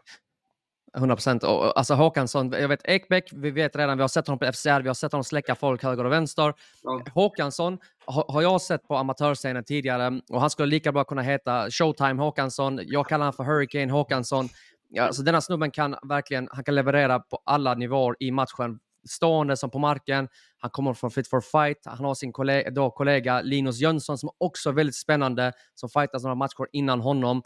[0.98, 1.44] 100 procent.
[1.44, 4.88] Alltså Håkansson, jag vet Ekbäck, vi vet redan, vi har sett honom på FCR, vi
[4.88, 6.54] har sett honom släcka folk höger och vänster.
[6.84, 7.04] Ja.
[7.14, 11.72] Håkansson ha, har jag sett på amatörscenen tidigare och han skulle lika bra kunna heta
[11.72, 12.80] Showtime Håkansson.
[12.84, 14.50] Jag kallar honom för Hurricane Håkansson.
[14.90, 18.80] Ja, alltså denna snubben kan verkligen, han kan leverera på alla nivåer i matchen.
[19.10, 20.28] Stående som på marken.
[20.58, 21.78] Han kommer från Fit for Fight.
[21.86, 26.24] Han har sin kollega, då kollega Linus Jönsson som också är väldigt spännande, som fightas
[26.24, 27.44] några matcher innan honom.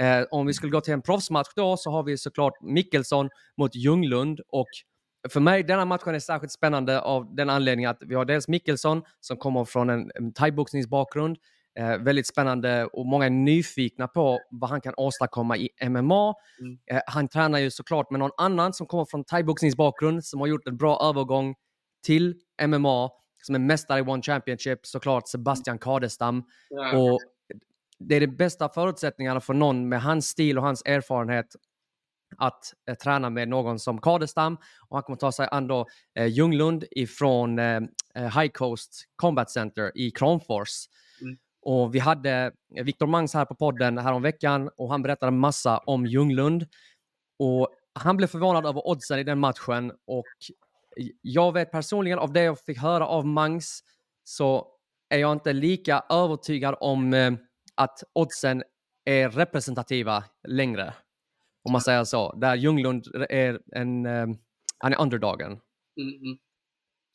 [0.00, 3.74] Eh, om vi skulle gå till en proffsmatch då så har vi såklart Mickelson mot
[3.74, 4.68] Ljunglund och
[5.28, 9.02] för mig denna matchen är särskilt spännande av den anledningen att vi har dels Mickelson
[9.20, 11.36] som kommer från en, en thaiboxningsbakgrund.
[11.78, 16.34] Eh, väldigt spännande och många är nyfikna på vad han kan åstadkomma i MMA.
[16.60, 16.78] Mm.
[16.86, 20.68] Eh, han tränar ju såklart med någon annan som kommer från thaiboxningsbakgrund som har gjort
[20.68, 21.54] en bra övergång
[22.02, 22.34] till
[22.66, 23.10] MMA
[23.42, 26.44] som är mästare i One Championship såklart Sebastian Kadestam.
[26.68, 26.96] Ja.
[26.96, 27.20] Och
[27.98, 31.56] det är de bästa förutsättningarna för någon med hans stil och hans erfarenhet
[32.38, 34.56] att eh, träna med någon som Kadestam
[34.88, 37.80] och han kommer ta sig an då eh, Ljunglund ifrån eh,
[38.14, 40.70] eh, High Coast Combat Center i Kramfors.
[41.20, 41.38] Mm.
[41.62, 42.52] Och vi hade
[42.84, 46.66] Viktor Mangs här på podden häromveckan och han berättade massa om Ljunglund.
[47.38, 50.24] Och han blev förvånad över oddsen i den matchen och
[51.22, 53.80] jag vet personligen av det jag fick höra av Mangs
[54.24, 54.66] så
[55.08, 57.32] är jag inte lika övertygad om eh,
[57.74, 58.62] att oddsen
[59.04, 60.94] är representativa längre.
[61.64, 62.32] Om man säger så.
[62.32, 64.26] Där Ljunglund är en, eh,
[64.78, 65.52] han är underdagen.
[66.00, 66.38] Mm, mm.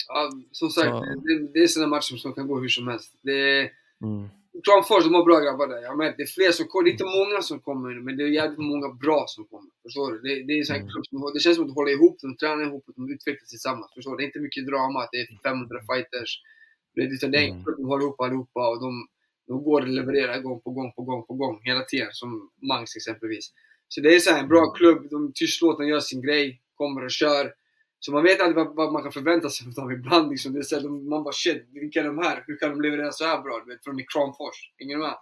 [0.07, 3.13] Ja, som sagt, Så- det, det är sådana matcher som kan gå hur som helst.
[3.21, 3.71] Det,
[4.03, 4.29] Mm.
[4.65, 5.81] Kramfors, de har bra grabbar där.
[5.81, 6.83] Jag märker, det är fler som kommer.
[6.86, 9.71] Det är inte många som kommer, men det är jävligt många bra som kommer.
[9.83, 10.17] Förstår du?
[10.25, 11.33] Det, det är en sån här Mm.
[11.33, 13.91] det känns som att de håller ihop, de tränar ihop och de utvecklas tillsammans.
[13.95, 14.17] Förstår du?
[14.17, 16.31] Det är inte mycket drama, att det är 500 fighters.
[16.95, 17.63] Det är, utan det är en Mm.
[17.77, 19.07] de håller ihop allihopa och de,
[19.47, 21.55] de går och levererar gång på gång på gång på gång.
[21.63, 22.29] Hela tiden, som
[22.71, 23.45] Mangs exempelvis.
[23.88, 24.73] Så det är så här, en bra Mm.
[24.77, 27.53] klubb, de tystlåtna gör sin grej, kommer och kör.
[27.99, 30.29] Så man vet aldrig vad, vad man kan förvänta sig av dem ibland.
[30.29, 30.53] Liksom.
[30.53, 32.43] Det är så här, man bara shit, vilka är de här?
[32.47, 33.63] Hur kan de leverera så här bra?
[33.65, 34.57] Du vet, från Kramfors.
[34.79, 35.15] Hänger du med?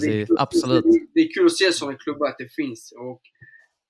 [0.00, 0.84] Det är kul- absolut.
[0.84, 2.92] Det, det är kul att se sådana klubbar, att det finns.
[2.98, 3.20] Och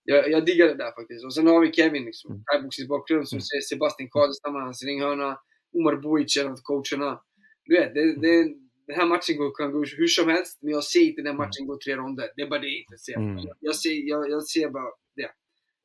[0.05, 1.25] jag, jag diggar det där faktiskt.
[1.25, 2.43] Och sen har vi Kevin, liksom, Mm.
[2.53, 3.43] thaiboxningsbakgrund, som Mm.
[3.43, 5.39] säger Sebastian Kadestam, hans ringhörna.
[5.75, 7.21] Omar Bojic, en av coacherna.
[7.65, 8.43] Du vet, det, det,
[8.87, 11.67] den här matchen går, kan gå hur som helst, men jag ser inte den matchen
[11.67, 12.31] gå tre ronder.
[12.37, 13.17] Det är bara det jag inte ser.
[13.17, 13.45] Mm.
[13.61, 15.31] Jag, ser jag, jag ser bara det.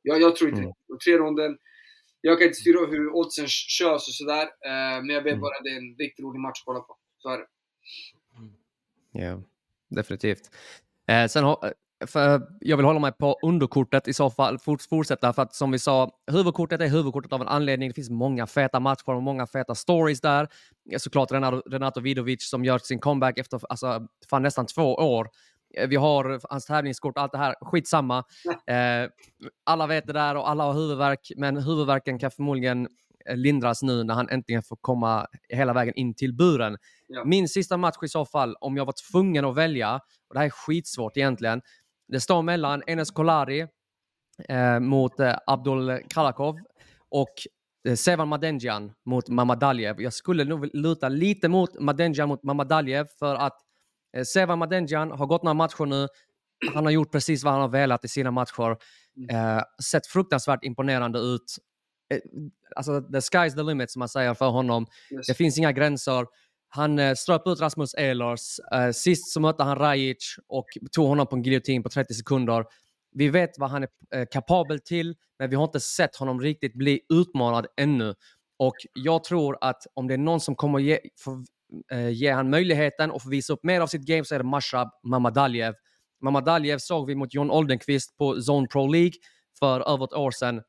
[0.02, 0.72] Jag, jag tror inte Mm.
[0.88, 1.04] det.
[1.04, 1.56] Tre ronder.
[2.26, 5.40] Jag kan inte styra hur oddsen körs och sådär, eh, men jag vet Mm.
[5.40, 6.96] bara att det är en riktigt rolig match att kolla på.
[7.18, 7.46] Så är det.
[9.12, 9.42] Ja,
[9.88, 10.50] definitivt.
[11.08, 11.72] Eh, sen har,
[12.06, 15.70] för jag vill hålla mig på underkortet i så fall, fort, fortsätta för att som
[15.70, 17.88] vi sa, huvudkortet är huvudkortet av en anledning.
[17.88, 20.48] Det finns många feta matcher och många feta stories där.
[20.90, 25.28] Eh, Såklart Renato, Renato Vidovic som gör sin comeback efter alltså, fan, nästan två år.
[25.76, 27.54] Eh, Vi har hans tävlingskort allt det här.
[27.60, 28.24] Skitsamma.
[28.66, 29.10] Eh,
[29.64, 32.88] alla vet det där och alla har huvudvärk, men huvudvärken kan förmodligen
[33.28, 36.76] eh, lindras nu när han äntligen får komma hela vägen in till buren.
[37.08, 37.24] Ja.
[37.24, 39.94] Min sista match i så fall, om jag var tvungen att välja,
[40.28, 41.62] och det här är skitsvårt egentligen,
[42.08, 43.66] det står mellan Enes Kolari
[44.48, 46.56] eh, mot eh, Abdul Kalakov
[47.10, 47.32] och
[47.88, 50.00] eh, Sevan Madenjian mot Mamadaljev.
[50.00, 53.63] Jag skulle nog luta lite mot Madenjian mot Mamadaljev för att
[54.14, 56.08] eh, Sevan Madenjian har gått några matcher nu.
[56.74, 58.76] Han har gjort precis vad han har velat i sina matcher.
[59.30, 61.58] Eh, sett fruktansvärt imponerande ut.
[62.14, 62.18] Eh,
[62.76, 64.86] alltså, the sky's the limit som man säger för honom.
[65.12, 65.26] Yes.
[65.26, 66.26] Det finns inga gränser.
[66.68, 68.58] Han eh, ströp ut Rasmus Ehlers.
[68.72, 72.64] Eh, sist så mötte han Rajic och tog honom på en giljotin på 30 sekunder.
[73.12, 76.74] Vi vet vad han är eh, kapabel till, men vi har inte sett honom riktigt
[76.74, 78.14] bli utmanad ännu.
[78.58, 81.44] Och jag tror att om det är någon som kommer ge, få,
[81.92, 84.44] eh, ge han möjligheten och få visa upp mer av sitt game så är det
[84.44, 85.74] Mashrab Mamadaljev.
[86.20, 89.12] Mamadaljev såg vi mot John Oldenqvist på Zone Pro League
[89.58, 90.62] för över ett år sedan.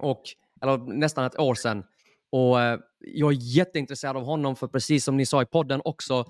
[0.00, 0.22] Och,
[0.62, 1.84] eller nästan ett år sedan.
[2.30, 6.24] Och eh, jag är jätteintresserad av honom för precis som ni sa i podden också.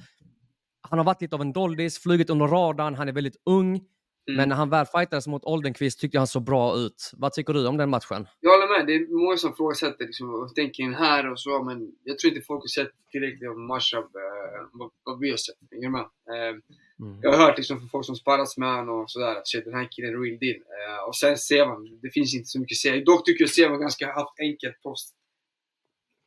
[0.80, 3.80] Han har varit lite av en doldis, flugit under radarn, han är väldigt ung.
[4.28, 4.36] Mm.
[4.36, 7.10] Men när han väl fightades mot Oldenqvist tyckte jag han såg bra ut.
[7.16, 8.26] Vad tycker du om den matchen?
[8.40, 8.86] Jag håller med.
[8.86, 12.32] Det är många som ifrågasätter liksom, och tänker in här och så, men jag tror
[12.32, 15.56] inte folk har sett tillräckligt av Mashup, eh, vad, vi har sett.
[15.70, 16.00] Du med?
[16.00, 16.56] Eh,
[17.00, 17.18] Mm.
[17.22, 19.74] Jag har hört liksom från folk som sparras med honom och sådär att shit, den
[19.74, 20.56] här killen är real deal.
[20.56, 23.04] Eh, och sen Sevan, det finns inte så mycket att säga.
[23.04, 24.94] Dock tycker jag Sevan ganska haft enkelt på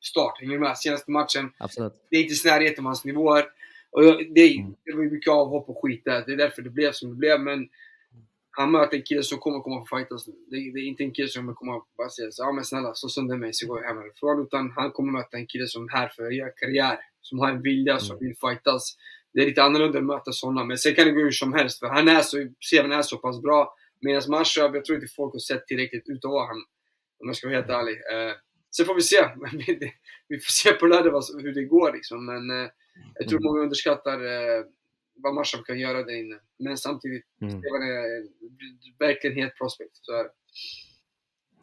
[0.03, 0.39] start.
[0.39, 0.77] Hänger du med?
[0.77, 1.93] Senaste matchen, Absolut.
[2.09, 3.45] det är inte i närheten av hans nivåer.
[3.91, 4.75] Och jag- det, Mm.
[4.85, 6.23] det var ju mycket avhopp och skit där.
[6.25, 7.39] Det är därför det blev som det blev.
[7.41, 7.69] Men
[8.51, 10.25] han möter en kille som kommer komma få fightas.
[10.25, 10.31] Det,
[10.73, 12.93] det är inte en kille som kommer komma och bara säga så ja men snälla,
[12.93, 14.41] slå sönder mig så går jag hem härifrån.
[14.43, 16.99] Utan han kommer möta en kille som är här för att göra karriär.
[17.21, 18.95] Som har en vilja, som vill fightas.
[19.33, 20.63] Det är lite annorlunda att möta sådana.
[20.63, 21.79] Men sen kan det gå hur som helst.
[21.79, 23.75] För han är så, Seven är så pass bra.
[24.01, 26.63] Medan Mashup, jag tror inte folk har sett tillräckligt utav honom.
[27.19, 27.93] Om jag ska vara helt ärlig.
[27.93, 28.33] Eh,
[28.75, 29.15] sen får vi se.
[30.27, 32.25] Vi- får se på lördag hur det går liksom.
[32.25, 32.69] Men eh,
[33.19, 34.63] jag tror många underskattar eh,
[35.23, 36.35] vad Mashup kan göra där inne.
[36.59, 37.49] Men samtidigt, Mm.
[37.59, 38.27] Steven är
[38.99, 39.89] verkligen helt prospect.
[40.01, 40.29] Så är det.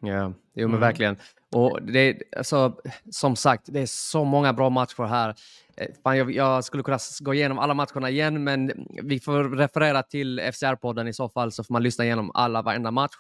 [0.00, 0.80] Ja, jo men Mm.
[0.80, 1.16] verkligen.
[1.54, 5.34] Och det är, alltså, som sagt, det är så många bra matcher här.
[5.76, 10.02] Eh, Fan, jag, jag skulle kunna gå igenom alla matcherna igen, men vi får referera
[10.02, 13.14] till FCR-podden i så fall, så får man lyssna igenom alla, varenda match.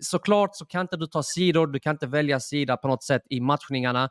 [0.00, 3.22] Såklart så kan inte du ta sidor, du kan inte välja sida på något sätt
[3.30, 4.10] i matchningarna.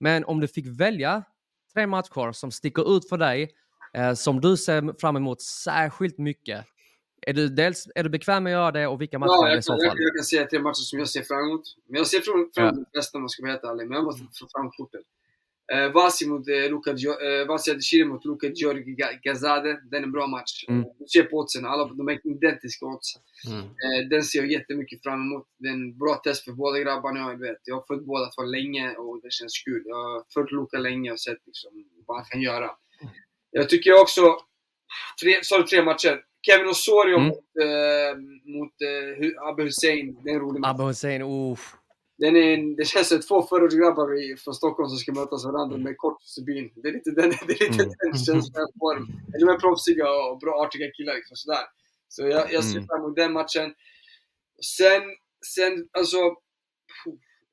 [0.00, 1.24] Men om du fick välja
[1.74, 3.50] tre matcher som sticker ut för dig,
[3.96, 6.64] eh, som du ser fram emot särskilt mycket,
[7.26, 9.52] är du, dels, är du bekväm med att göra det och vilka matcher Ja, är
[9.52, 9.80] det i så fall?
[9.84, 11.62] jag, jag kan säga tre matcher som jag ser fram emot.
[11.88, 13.88] Men jag ser fram emot de flesta om jag ska vara helt ärlig.
[13.88, 15.00] Men jag måste få fram korten.
[15.72, 19.80] Eh, Vasi mot eh, Luka, eh, Vasi Adeshiri mot Luka Georgi Ga- Gazade.
[19.90, 20.64] Den är en bra match.
[20.68, 20.84] Mm.
[20.98, 23.14] Du ser på oddsen, alla de är identiska odds.
[23.46, 23.60] Mm.
[23.60, 25.46] Eh, den ser jag jättemycket fram emot.
[25.58, 27.18] Det är en bra test för båda grabbarna.
[27.20, 29.82] Jag, vet, jag har följt båda två länge och det känns kul.
[29.86, 31.70] Jag har följt Luka länge och sett liksom,
[32.06, 32.70] vad han kan göra.
[33.54, 34.22] Jag tycker också,
[35.22, 36.20] tre, sa du tre matcher?
[36.46, 37.28] Kevin Osorio Mm.
[37.28, 38.12] mot, eh,
[38.56, 40.18] mot eh, Abbe Hussein.
[40.24, 40.70] Det är en rolig match.
[40.70, 41.74] Abbe Hussein, uff.
[42.18, 46.22] Den är, det känns som två förortsgrabbar från Stockholm som ska mötas varandra med kort
[46.22, 46.72] stubin.
[46.82, 47.94] Det är lite den, det är lite Mm.
[48.02, 48.94] den känslan jag får.
[49.40, 51.14] De är proffsiga och bra, artiga killar.
[51.14, 51.64] Liksom, sådär.
[52.08, 52.86] Så jag, jag ser Mm.
[52.86, 53.74] fram emot den matchen.
[54.78, 55.02] Sen,
[55.54, 56.16] sen alltså...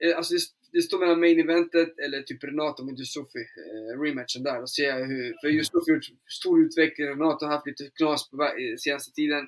[0.04, 0.34] eh, alltså
[0.72, 3.40] det, står mellan main eventet eller typ Renato mot Yusufi.
[3.40, 4.62] Eh, rematchen där.
[4.62, 6.06] Och se hur, för Yusufi har gjort
[6.40, 7.08] stor utveckling.
[7.08, 9.48] Renato har haft lite knas på eh, senaste tiden.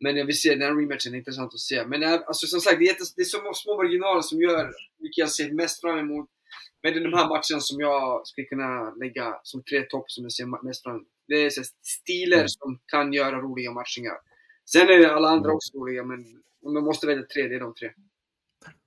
[0.00, 1.86] Men jag vill se den rematchen, är intressant att se.
[1.86, 5.20] Men eh, alltså, som sagt, det är, det är så små marginaler som gör vilka
[5.20, 6.28] jag ser mest fram emot.
[6.82, 10.24] Men det är de här matcherna som jag skulle kunna lägga som tre topp som
[10.24, 11.08] jag ser mest fram emot.
[11.28, 12.48] Det är här stilar Mm.
[12.48, 14.14] som kan göra roliga matchningar.
[14.70, 15.56] Sen är det alla andra Mm.
[15.56, 16.20] också roliga, men
[16.62, 17.90] om jag måste välja tre, det är de tre.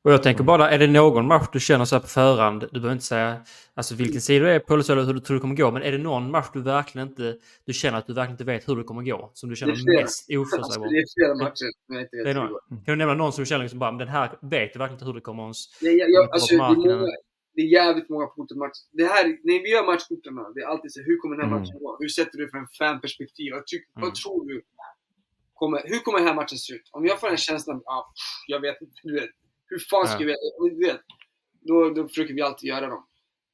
[0.07, 2.67] Och jag tänker bara, är det någon match du känner så här på förhand, du
[2.79, 3.41] behöver inte säga
[3.73, 5.91] alltså, vilken sida du är på eller hur du tror det kommer gå, men är
[5.91, 8.83] det någon match du verkligen inte, du känner att du verkligen inte vet hur det
[8.83, 9.31] kommer gå?
[9.33, 10.87] Som du känner mest Alltså, oförutsägbar?
[10.93, 12.59] det är flera matcher som jag inte vet hur det går.
[12.85, 14.93] Kan du nämna någon som du känner liksom bara, men den här vet jag verkligen
[14.97, 16.91] inte hur det kommer jag, på alltså, det, är marken.
[16.91, 17.07] många,
[17.55, 18.83] det är jävligt många kortmatcher.
[18.99, 21.59] Det här, när vi gör matchkorten, det är alltid så hur kommer den här Mm.
[21.61, 21.89] matchen gå?
[22.03, 23.47] Hur sätter du det från fanperspektiv?
[23.55, 24.01] Vad, tyck, Mm.
[24.03, 24.55] vad tror du?
[25.59, 26.87] Kommer, hur kommer den här matchen se ut?
[26.97, 29.33] Om jag får den känslan, ah, pff, jag vet inte, du vet.
[29.69, 30.35] Hur fan ska vi?
[30.71, 31.01] Du vet,
[31.61, 33.07] då, då försöker vi alltid göra dem.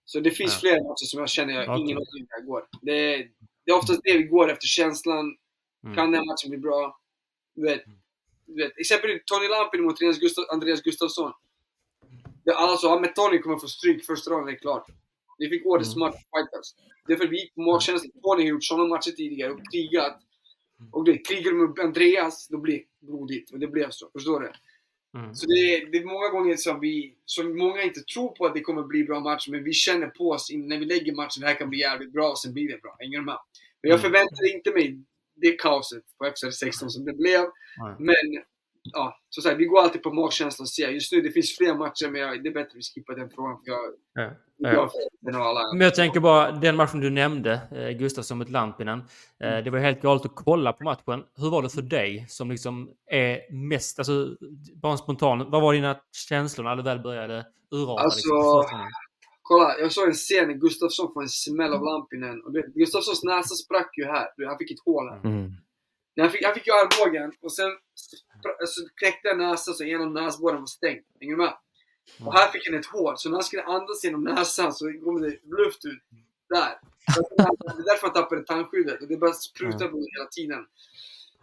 [0.06, 0.60] Så det finns Ja.
[0.60, 2.68] flera matcher som jag känner jag ingen aning här går.
[2.82, 3.18] Det är,
[3.66, 5.38] det är oftast det vi går efter, känslan.
[5.84, 5.96] Mm.
[5.96, 7.00] Kan den matchen bli bra?
[7.56, 7.84] Du vet,
[8.46, 8.78] du vet.
[8.78, 9.98] Exempelvis Tony Lampinen mot
[10.52, 11.32] Andreas, Gustafsson.
[12.56, 14.86] Alla sa men Tony kommer få stryk första ronden, det är klart.
[15.38, 16.00] Vi fick årets Mm.
[16.00, 16.68] match fighters.
[17.08, 18.10] Det är för att vi gick på magkänsla.
[18.24, 20.20] Tony har gjort sådana matcher tidigare och krigat.
[20.92, 23.52] Och det, krigar med Andreas, då blir det blodigt.
[23.52, 24.10] Och det blev så.
[24.14, 24.52] Förstår du?
[25.18, 25.36] Mm.
[25.36, 28.54] Så det är, det är många gånger som vi, som många inte tror på att
[28.54, 31.48] det kommer bli bra match, men vi känner på oss när vi lägger matchen, det
[31.48, 32.96] här kan bli jävligt bra, och sen blir det bra.
[33.00, 33.38] Hänger du med?
[33.82, 34.12] Men jag Mm.
[34.12, 35.00] förväntar inte mig
[35.36, 37.42] det kaoset på FCR 16 som det blev.
[37.78, 37.96] Nej.
[38.00, 38.44] Men,
[38.94, 40.90] ja, så sagt, vi går alltid på magkänsla och ser.
[40.90, 43.60] Just nu, det finns fler matcher, men det är bättre att vi skippar den frågan.
[43.66, 43.80] För jag,
[44.14, 44.32] Ja.
[44.72, 45.70] Jag, Ja.
[45.74, 49.00] Men jag tänker bara, den matchen du nämnde, eh, Gustafsson mot Lampinen.
[49.44, 51.24] Eh, det var helt galet att kolla på matchen.
[51.38, 54.28] Hur var det för dig som liksom är mest, alltså
[54.76, 55.98] bara spontan, vad var dina
[56.30, 58.04] känslor när det väl började urarta?
[58.04, 58.92] Alltså, liksom, första gången?
[59.42, 62.42] Kolla, jag såg en scen när Gustafsson får en smäll av Lampinen.
[62.44, 64.28] Och det, Gustafssons näsa sprack ju här.
[64.48, 65.20] Han fick ett hål här.
[65.24, 65.52] Mm.
[66.22, 70.06] Han fick, han fick ju armbågen och sen spra- alltså, knäckte en näsa så ena
[70.06, 71.04] näsborren var stängd.
[71.20, 71.54] Hänger du med?
[72.26, 75.22] Och här fick han ett hål, så när han skulle andas genom näsan så kom
[75.22, 76.00] det luft ut
[76.50, 76.80] där.
[77.16, 80.66] Det är därför han tappade tandskyddet och det bara sprutade på hela tiden.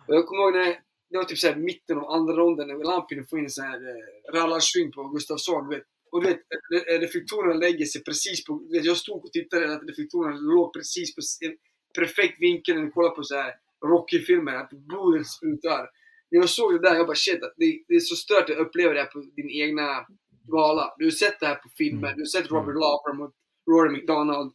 [0.06, 0.80] Och jag kommer ihåg när
[1.11, 3.80] det var typ såhär mitten av andra ronden när Lampinen får in en sån här
[3.88, 5.68] eh, rallarsving på Gustafsson.
[5.68, 5.84] Du vet.
[6.12, 6.40] Och du vet,
[6.72, 8.62] re- reflektorerna lägger sig precis på...
[8.68, 11.56] du Vet, jag stod och tittade att reflektorerna låg precis på en
[11.94, 13.54] perfekt vinkel när vi kollar på så här
[13.84, 15.90] Rocky-filmer, att blodet sprutar.
[16.30, 18.92] När jag såg det där, jag bara shit, det, det är så stört att uppleva
[18.94, 20.06] det här på din egna
[20.51, 20.94] gala.
[20.98, 23.34] Du har sett det här på filmer, du har sett Robert Lauper mot
[23.70, 24.53] Rory McDonald.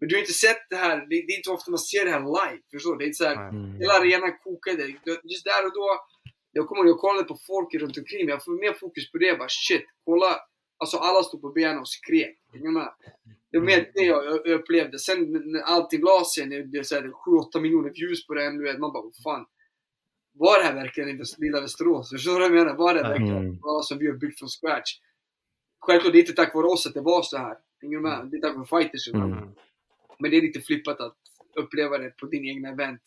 [0.00, 2.10] Men du har inte sett det här, det, det är inte ofta man ser det
[2.10, 2.62] här live.
[2.72, 2.98] Förstår du?
[2.98, 3.74] Det är inte så här, Mm.
[3.80, 4.82] hela arenan kokade.
[5.32, 5.86] Just där och då,
[6.52, 8.32] jag kommer ihåg, jag kollade på folk runt omkring mig.
[8.34, 9.26] Jag får mer fokus på det.
[9.26, 10.36] Jag bara shit, kolla.
[10.78, 12.36] Alltså alla stod på benen och skrek.
[13.50, 14.98] Det var mer det jag jag upplevde.
[14.98, 15.18] Sen
[15.52, 17.10] när allting la sig, när det här
[17.56, 19.46] 7-8 miljoner views på den, du vet, man bara vad fan.
[20.34, 22.10] Var det här verkligen i lilla Västerås?
[22.10, 22.74] Förstår du vad jag menar?
[22.76, 23.58] Var det verkligen Mm.
[23.60, 24.90] vad som vi har byggt från scratch?
[25.86, 27.56] Självklart, det är inte tack vare oss att det var så här.
[27.82, 28.28] Hänger du med?
[28.30, 29.08] Det är tack vare fighters.
[29.08, 29.48] Mm.
[30.18, 31.16] Men det är lite flippat att
[31.56, 33.02] uppleva det på din egna event.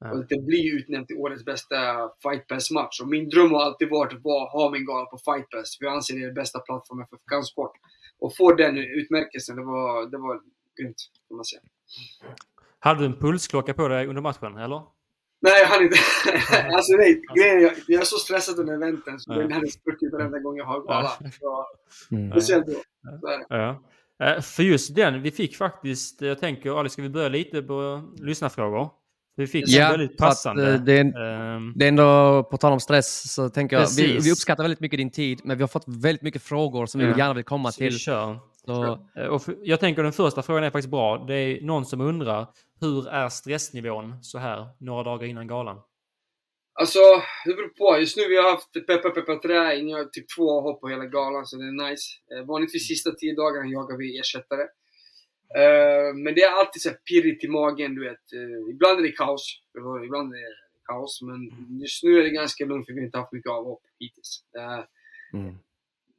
[0.00, 0.10] Ja.
[0.10, 1.76] Och att det blir utnämnt till årets bästa
[2.22, 3.00] Fight Pass-match.
[3.00, 5.78] Och min dröm har alltid varit att ha min gala på Fight Pass.
[5.78, 7.72] För jag anser det är den bästa plattformen för kampsport.
[8.18, 10.40] Och få den utmärkelsen, det var, det var
[10.80, 10.96] grymt.
[11.28, 11.62] Kan man säga.
[12.78, 14.82] Hade du en pulsklocka på dig under matchen, eller?
[15.42, 15.96] Nej, jag hann inte.
[16.76, 20.12] alltså nej, grejen är, jag, jag är så stressad under eventen så den hade spruckit
[20.12, 21.08] varenda gång jag har gala.
[21.40, 21.66] Så,
[22.30, 22.72] speciellt då.
[23.48, 23.82] Ja.
[24.42, 28.88] För just den, vi fick faktiskt, jag tänker, Ali, ska vi börja lite på lyssnarfrågor?
[29.36, 30.74] Vi fick en Ja, väldigt för att, passande.
[30.74, 33.86] eh, det, är, ehm, det är ändå, på tal om stress, så tänker jag, vi,
[33.86, 34.26] Precis.
[34.26, 37.06] vi uppskattar väldigt mycket din tid, men vi har fått väldigt mycket frågor som vi
[37.06, 37.18] Ja.
[37.18, 37.98] gärna vill komma så vi till.
[37.98, 38.38] kör.
[38.66, 41.24] Så, Eh, Och för, jag tänker den första frågan är faktiskt bra.
[41.28, 42.46] Det är någon som undrar,
[42.82, 45.80] hur är stressnivån så här några dagar innan galan?
[46.74, 46.98] Alltså,
[47.44, 48.00] det beror på.
[48.00, 49.74] Just nu vi har haft peppa peppa trä.
[49.74, 52.04] Jag har typ två hopp på hela galan, så det är nice.
[52.32, 54.62] Eh, vanligtvis sista tio dagarna jagar vi ersättare.
[55.60, 58.32] Eh, men det är alltid så här pirrigt i magen, du vet.
[58.32, 59.62] Eh, ibland är det kaos.
[60.04, 61.40] Ibland är det kaos, men
[61.80, 64.44] just nu är det ganska lugnt för vi har inte haft mycket avhopp hittills.
[64.58, 64.84] Eh,
[65.40, 65.54] mm.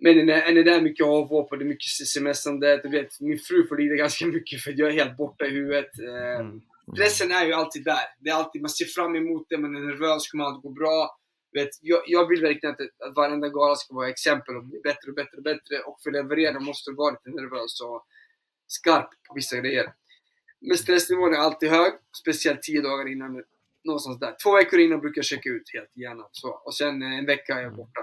[0.04, 3.40] Men när, när det är mycket avhopp och det är mycket semestrande, du vet, min
[3.40, 6.00] fru får lida ganska mycket för jag är helt borta i huvudet.
[6.00, 6.62] Eh, Mm.
[6.94, 8.06] Stressen är ju alltid där.
[8.20, 11.18] Det är alltid, man ser fram emot det, man är nervös, kommer allt gå bra?
[11.54, 15.10] Vet, jag, jag vill verkligen att, att varenda gala ska vara exempel och bli bättre
[15.10, 15.80] och bättre och bättre.
[15.80, 18.06] Och för att leverera måste du vara lite nervös och
[18.68, 19.94] skarp på vissa grejer.
[20.62, 23.44] Men stressnivån är alltid hög, speciellt tio dagar innan.
[23.84, 24.36] Någonstans där.
[24.44, 26.24] Två veckor innan brukar jag checka ut helt gärna.
[26.32, 26.50] Så.
[26.50, 28.02] Och sen eh, en vecka är jag borta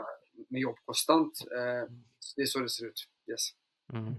[0.51, 1.41] med jobb konstant.
[1.41, 3.05] Eh, så det är så det ser ut.
[3.31, 3.41] Yes.
[3.93, 4.15] Mm.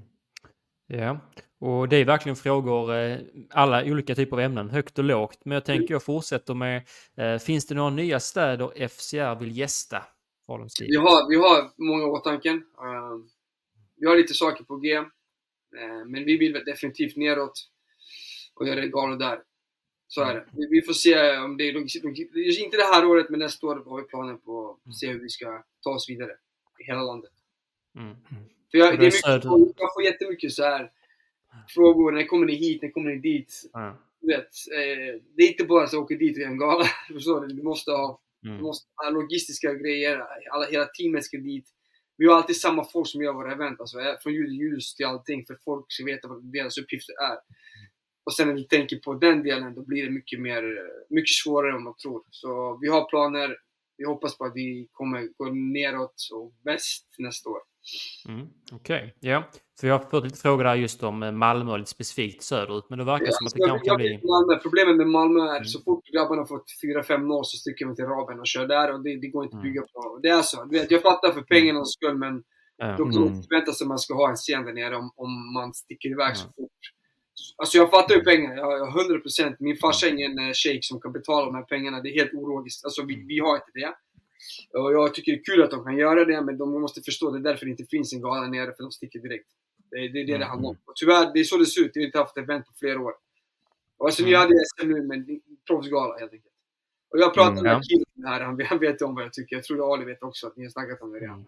[0.88, 1.20] Ja,
[1.60, 3.20] och det är verkligen frågor, eh,
[3.50, 5.40] alla olika typer av ämnen, högt och lågt.
[5.46, 10.04] Men jag tänker jag fortsätter med, eh, finns det några nya städer FCR vill gästa?
[10.80, 12.64] Vi har, vi har många åtanken.
[13.98, 15.04] Vi har lite saker på G.
[16.06, 17.54] Men vi vill definitivt neråt
[18.56, 19.40] och göra galor där.
[20.14, 20.46] Så är det.
[20.52, 21.74] Vi, vi får se om det är
[22.46, 25.20] just Inte det här året, men nästa år har vi planer på att se hur
[25.20, 26.32] vi ska ta oss vidare
[26.80, 27.32] i hela landet.
[27.98, 28.16] Mm.
[28.72, 30.92] För jag, det är mycket, jag får jättemycket så här
[31.70, 32.12] frågor.
[32.12, 32.82] När kommer ni hit?
[32.82, 33.62] När kommer ni dit?
[34.22, 36.86] Du vet, eh, det är inte bara så att åka dit och göra en gala.
[37.08, 37.54] Förstår du?
[37.54, 38.62] Du måste ha vi Mm.
[38.62, 41.70] måste ha logistiska grejer, alla, hela teamet ska dit.
[42.18, 44.96] Vi har alltid samma folk som gör våra event, alltså, eh, från ljud och ljus
[44.96, 47.38] till allting, för folk ska veta vad deras uppgifter är.
[48.32, 50.64] Och sen när vi tänker på den delen, då blir det mycket, mer,
[51.10, 52.22] mycket svårare än man tror.
[52.30, 53.50] Så vi har planer,
[53.98, 57.60] vi hoppas på att vi kommer gå neråt och väst nästa år.
[58.28, 58.48] Mm.
[58.72, 59.44] Okej, ja.
[59.80, 62.86] För jag har fått lite frågor där just om eh, Malmö och lite specifikt söderut,
[62.90, 64.20] men det verkar som att det Jag- kanske kan bli...
[64.24, 65.66] Malmö, problemet med Malmö är Mm.
[65.66, 69.16] så fort grabbarna fått 4-5-0 så sticker de till Raben och kör där och det,
[69.22, 69.74] det går inte att Mm.
[69.74, 70.20] bygga på.
[70.24, 70.64] Det är så.
[70.66, 72.44] Du vet, jag fattar för pengarnas skull men
[72.78, 72.88] Ja.
[72.98, 73.34] Då kan man Mm.
[73.34, 76.10] inte förvänta sig att man ska ha en scen där nere om, om man sticker
[76.10, 76.54] iväg så Ja.
[76.56, 76.71] fort.
[77.56, 79.56] Alltså jag fattar ju pengarna, jag har 100%.
[79.60, 82.02] Min farsa är ingen eh, shejk som kan betala de här pengarna.
[82.02, 82.86] Det är helt ologiskt.
[82.86, 83.94] Alltså vi, vi har inte det.
[84.80, 87.32] Och jag tycker det är kul att de kan göra det, men de måste förstå
[87.32, 89.50] det är därför det inte finns en gala nere, för de sticker direkt.
[89.92, 90.78] Det, är- det det det handlar om.
[90.86, 91.92] Och tyvärr, det är så det ser ut.
[91.96, 93.14] Vi har inte haft event på flera år.
[93.98, 94.40] Och alltså, vi Mm.
[94.42, 96.54] hade SM nu, men proffsgala helt enkelt.
[97.10, 97.82] Och jag pratade Mm, med ja.
[97.90, 99.56] killen här, han, han vet om vad jag tycker.
[99.56, 101.46] Jag tror att Ali vet också att ni har snackat om det redan.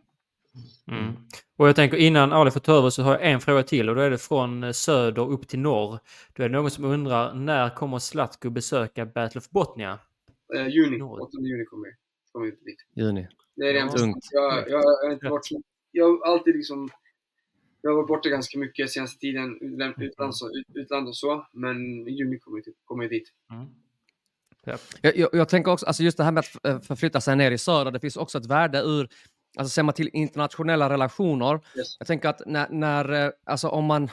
[0.87, 1.13] Mm.
[1.57, 3.95] Och jag tänker innan Ali får ta över så har jag en fråga till och
[3.95, 5.99] då är det från eh, söder upp till norr.
[6.33, 9.99] Då är det någon som undrar när kommer Zlatko besöka Battle of Botnia?
[10.55, 11.21] Eh, juni, Norr.
[11.21, 11.93] 8 juni kommer vi.
[12.31, 12.85] Kommer vi dit.
[12.95, 13.27] Juni.
[13.55, 14.27] Det är det tungt.
[14.31, 16.89] Jag, jag, jag, har inte varit, så- jag har alltid liksom...
[17.81, 21.47] Jag har varit borta ganska mycket senaste tiden, utland, utland, så, ut, utland och så.
[21.51, 23.29] Men i juni kommer jag, kommer jag dit.
[23.51, 23.65] Mm.
[24.65, 24.77] Ja.
[25.01, 27.51] Jag, jag, jag tänker också, alltså just det här med att eh, förflytta sig ner
[27.51, 29.09] i söder, det finns också ett värde ur,
[29.57, 31.53] alltså ser man till internationella relationer.
[31.77, 31.95] Yes.
[31.99, 34.11] Jag tänker att när, när eh, alltså om man,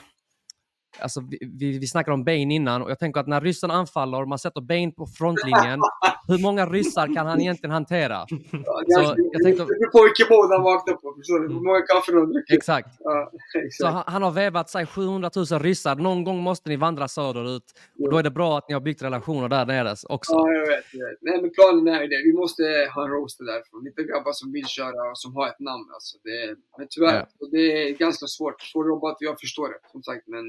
[0.99, 4.21] alltså vi, vi, vi snackade om Bane innan och jag tänker att när ryssen anfaller
[4.21, 5.79] och man sätter Bane på frontlinjen,
[6.31, 8.25] hur många ryssar kan han egentligen hantera?
[8.51, 11.13] Ja, Så, jag tänkte- Det beror på vilken mod han vaknar på.
[11.17, 11.47] Förstår du?
[11.53, 12.53] Hur många kaffe han dricker.
[12.57, 12.89] Exakt.
[12.99, 13.93] Ja, Så exakt.
[13.93, 15.95] han, han har vävat sig 700 000 ryssar.
[15.95, 17.63] Någon gång måste ni vandra söderut.
[18.03, 20.31] Och då är det bra att ni har byggt relationer där nere också.
[20.33, 20.85] Ja, jag vet.
[20.93, 21.17] Jag vet.
[21.21, 22.21] Nej, men planen är ju det.
[22.25, 22.63] Vi måste
[22.95, 23.83] ha en roaster därifrån.
[23.83, 25.85] Lite grabbar som vill köra och som har ett namn.
[25.93, 26.17] Alltså.
[26.23, 27.25] Det, men tyvärr, Ja.
[27.41, 28.61] och det är ganska svårt.
[28.61, 29.79] Svårt jobbat, jag förstår det.
[29.91, 30.45] Som sagt, men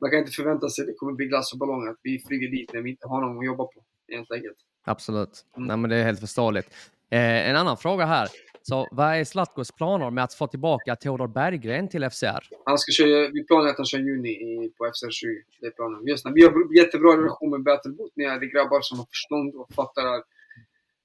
[0.00, 2.48] man kan inte förvänta sig att det kommer bli glass och ballong att vi flyger
[2.56, 3.78] dit när vi inte har någon att jobba på.
[4.12, 4.56] Helt enkelt.
[4.84, 5.44] Absolut.
[5.56, 5.66] Mm.
[5.66, 6.68] Nej, men det är helt förståeligt.
[7.10, 8.28] Eh, en annan fråga här.
[8.62, 12.42] Så vad är Zlatkos planer med att få tillbaka Theodor Berggren till FCR?
[12.64, 15.42] Han ska köra, vi planerar att han kör juni i, på FCR 20.
[15.60, 16.06] Det är planen.
[16.06, 18.12] Just nu, vi har jättebra relation med Battlebot.
[18.16, 20.22] Ni är grabbar som har förstånd och fattar,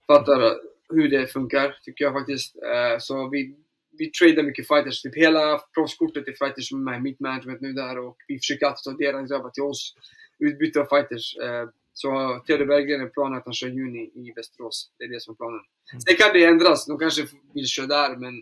[0.07, 0.55] fattar
[0.89, 2.55] hur det funkar, tycker jag faktiskt.
[2.55, 3.55] Eh, så vi,
[3.97, 5.01] vi tradar mycket fighters.
[5.01, 8.37] Typ hela proffskortet är fighters som är med i mitt management nu där och vi
[8.39, 9.95] försöker alltid ta deras grabbar till oss.
[10.39, 11.37] Utbyte av fighters.
[11.37, 11.65] Eh,
[11.97, 14.91] så Theodor Berggren är planen att han kör juni i Västerås.
[14.97, 15.59] Det är det som är planen.
[16.07, 16.85] Sen kan det ändras.
[16.85, 17.21] De kanske
[17.53, 18.33] vill köra där, men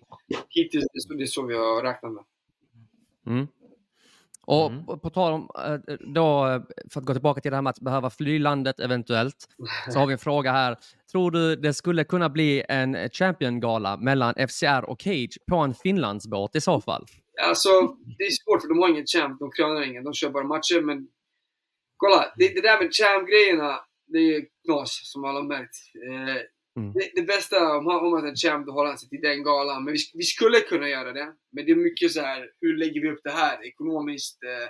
[0.49, 2.23] hittills det är så- det så vi har räknat med.
[3.27, 3.47] Mm.
[4.45, 4.85] Och Mm.
[4.85, 6.61] på- på tal om, eh, då, eh,
[6.93, 9.35] för att gå tillbaka till det här med att behöva fly landet eventuellt,
[9.89, 10.77] så har vi en fråga här.
[11.11, 16.55] Tror du det skulle kunna bli en Champion-gala mellan FCR och Cage på en Finlandsbåt
[16.55, 17.05] i så fall?
[17.47, 17.69] Alltså,
[18.17, 20.81] det är svårt för de har ingen champ, de krönar ingen, de kör bara matcher
[20.81, 21.07] men...
[22.03, 25.75] Kolla, det, det där med champ-grejerna, det är knas som alla har märkt.
[26.09, 26.41] Eh,
[26.75, 26.93] Mm.
[26.93, 29.83] det, det bästa om om man är champ, då håller han sig till den galan.
[29.83, 31.33] Men vi, vi skulle kunna göra det.
[31.51, 34.43] Men det är mycket så här, hur lägger vi upp det här ekonomiskt?
[34.43, 34.69] Eh,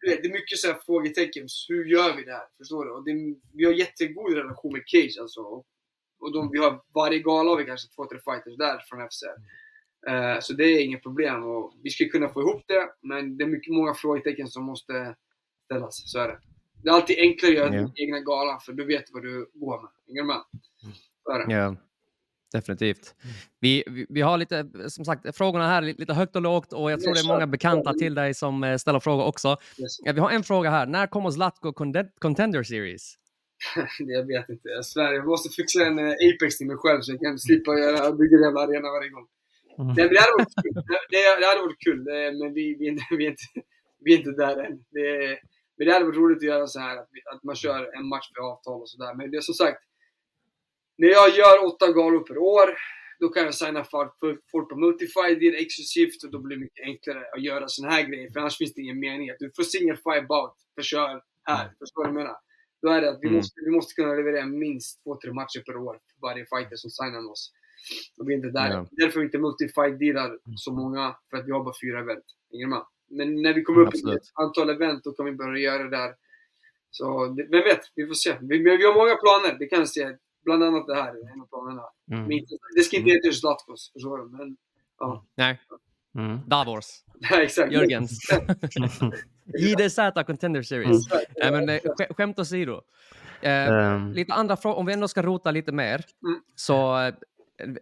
[0.00, 1.46] det är mycket så här frågetecken.
[1.68, 2.46] Hur gör vi det här?
[2.58, 2.90] Förstår du?
[2.90, 3.12] Och det,
[3.52, 5.40] vi har jättegod relation med Cage alltså.
[5.40, 5.66] Och,
[6.20, 9.36] och de, vi har varje gala har vi kanske två, tre fighters där från FCR.
[10.10, 11.44] Eh, så det är inget problem.
[11.44, 15.16] Och vi skulle kunna få ihop det, men det är mycket, många frågetecken som måste
[15.64, 16.10] ställas.
[16.12, 16.38] Så är det.
[16.86, 17.80] Det är alltid enklare att göra Ja.
[17.80, 19.90] din egna gala, för du vet vad du går med.
[20.06, 21.56] Hänger du med?
[21.58, 21.76] Ja,
[22.52, 23.14] definitivt.
[23.60, 27.00] Vi, vi, vi har lite, som sagt, frågorna här lite högt och lågt och jag
[27.00, 29.48] tror det är många bekanta till dig som eh, ställer frågor också.
[29.48, 30.14] Yes.
[30.14, 30.86] Vi har en fråga här.
[30.86, 31.72] När kommer Zlatko
[32.18, 33.14] Contender Series?
[33.98, 34.68] jag vet inte.
[34.68, 37.78] Jag svär, jag måste fixa en eh, Apex till mig själv så jag kan slippa
[37.78, 39.26] göra, bygga en jävla arena varje gång.
[39.78, 39.86] Mm.
[39.86, 40.74] Nej, men det hade varit kul.
[41.10, 41.98] Det, det hade varit kul,
[42.40, 43.42] men vi, vi, är inte- vi, är inte,
[44.04, 44.84] vi är inte där än.
[44.90, 45.38] Det,
[45.76, 48.30] men det hade varit roligt att göra så här att, att man kör en match
[48.34, 49.14] för avtal och sådär.
[49.14, 49.82] Men det är som sagt,
[50.98, 52.68] när jag gör åtta galor per år,
[53.20, 56.56] då kan jag signa för, för folk på Multify, det är exklusivt och då blir
[56.56, 58.30] det mycket enklare att göra såna här grejer.
[58.30, 59.30] För annars finns det ingen mening.
[59.30, 61.72] Att du får single five bout för kör här.
[61.78, 62.36] Förstår du vad jag menar?
[62.82, 63.36] Då är det att vi, Mm.
[63.36, 66.90] måste, vi måste kunna leverera minst två, tre matcher per år för varje fighter som
[66.90, 67.52] signar med oss.
[68.18, 68.70] Och vi är inte där.
[68.70, 68.86] Ja.
[68.90, 72.24] Därför vi inte multifight-dealar så många, för att vi har bara fyra event.
[72.50, 72.82] Hänger du med?
[73.08, 75.90] Men när vi kommer upp i ett antal event, då kan vi börja göra det
[75.96, 76.14] där.
[76.90, 77.80] Så det, vem vet?
[77.94, 78.36] Vi får se.
[78.40, 80.10] Vi, men vi har många planer, det kan jag säga.
[80.44, 81.82] Bland annat det här är en av planerna.
[82.12, 82.22] Mm.
[82.28, 82.40] Men
[82.76, 84.24] det ska inte heta just Zlatkos, förstår du?
[84.36, 84.56] Men,
[84.98, 85.24] ja.
[85.34, 85.60] Nej,
[86.18, 86.38] Mm.
[86.46, 86.84] Davors.
[87.34, 87.72] Exakt.
[87.72, 88.18] Jörgens.
[89.58, 91.08] JDZ Contender Series.
[91.36, 92.80] Nej, men, eh, sk- skämt åsido.
[93.42, 96.04] Eh, Ehm, lite andra frågor, om vi ändå ska rota lite mer.
[96.26, 96.40] Mm.
[96.54, 97.14] Så eh,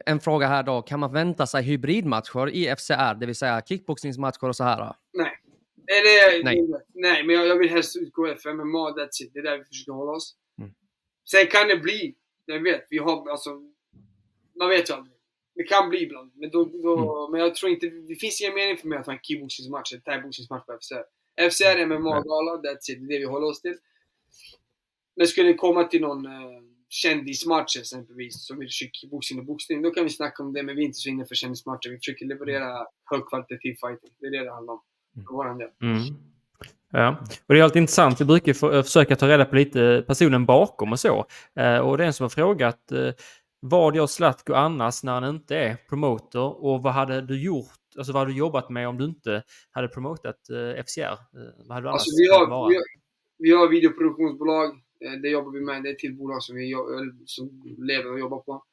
[0.06, 4.44] en fråga här då, kan man vänta sig hybridmatcher i FCR, det vill säga kickboxningsmatcher
[4.48, 4.94] och så här?
[5.14, 5.38] Nej.
[5.86, 6.68] Eller, Nej.
[6.94, 7.24] nej.
[7.24, 9.30] men jag, jag vill helst utgå efter MMA, that's it.
[9.32, 10.36] Det är där vi försöker hålla oss.
[10.58, 10.70] Mm.
[11.30, 13.50] Sen kan det bli, jag vet, vi har alltså...
[14.58, 15.14] Man vet ju aldrig.
[15.54, 16.32] Det kan bli ibland.
[16.34, 17.32] Men, då, då, Mm.
[17.32, 20.00] men jag tror inte, det finns ingen mening för mig att ha en kickboxningsmatch, en
[20.00, 21.04] thaiboxningsmatch på FCR.
[21.50, 22.98] FCR MMA-gala, that's it.
[22.98, 23.76] Det är det vi håller oss till.
[25.16, 29.90] Men skulle det komma till någon eh, kändismatch exempelvis, som vill kickboxning och boxning, då
[29.90, 30.62] kan vi snacka om det.
[30.62, 31.90] Men vi är inte så inne för kändismatcher.
[31.90, 34.14] Vi försöker leverera högkvalitativ fighting.
[34.18, 34.82] Det är det det handlar om.
[35.14, 35.68] För våran del.
[35.82, 36.00] Mm.
[36.90, 38.20] Ja, och det är alltid intressant.
[38.20, 41.26] Vi brukar få, försöka ta reda på lite personen bakom och så.
[41.56, 43.12] Eh, och det är en som har frågat eh,
[43.66, 47.66] vad gör Zlatko annars när han inte är promoter och vad hade du gjort?
[47.96, 51.00] Alltså vad hade du jobbat med om du inte hade promotat eh, FCR?
[51.02, 51.16] Eh,
[51.66, 52.84] vad hade du Alltså, vi, har, vi, har,
[53.38, 54.68] vi har videoproduktionsbolag.
[55.04, 55.82] Eh, Det jobbar vi med.
[55.82, 56.74] Det är ett till bolag som vi
[57.26, 58.64] som lever och jobbar på.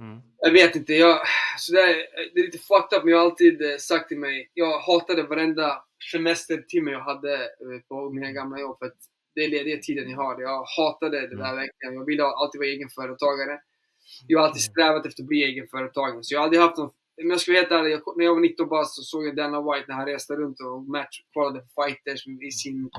[0.00, 0.22] Mm.
[0.38, 0.94] Jag vet inte.
[0.94, 1.20] Jag,
[1.58, 1.96] så det, är,
[2.34, 4.50] det är lite fucked up, men jag har alltid eh, sagt till mig.
[4.54, 8.78] Jag hatade varenda semestertimme jag hade eh, på mina gamla jobb.
[8.78, 8.98] För att
[9.34, 10.40] det är lediga tiden jag har.
[10.40, 11.94] Jag hatade det där verkligen.
[11.94, 13.60] Jag ville alltid vara egenföretagare.
[14.26, 16.18] Jag har alltid strävat efter att bli egenföretagare.
[16.22, 16.90] Så jag har aldrig haft någon...
[17.16, 19.60] Men jag ska vara helt ärlig, när jag var 19 bast så såg jag Dana
[19.60, 22.90] White när han reste runt och match, kollade fighters i sin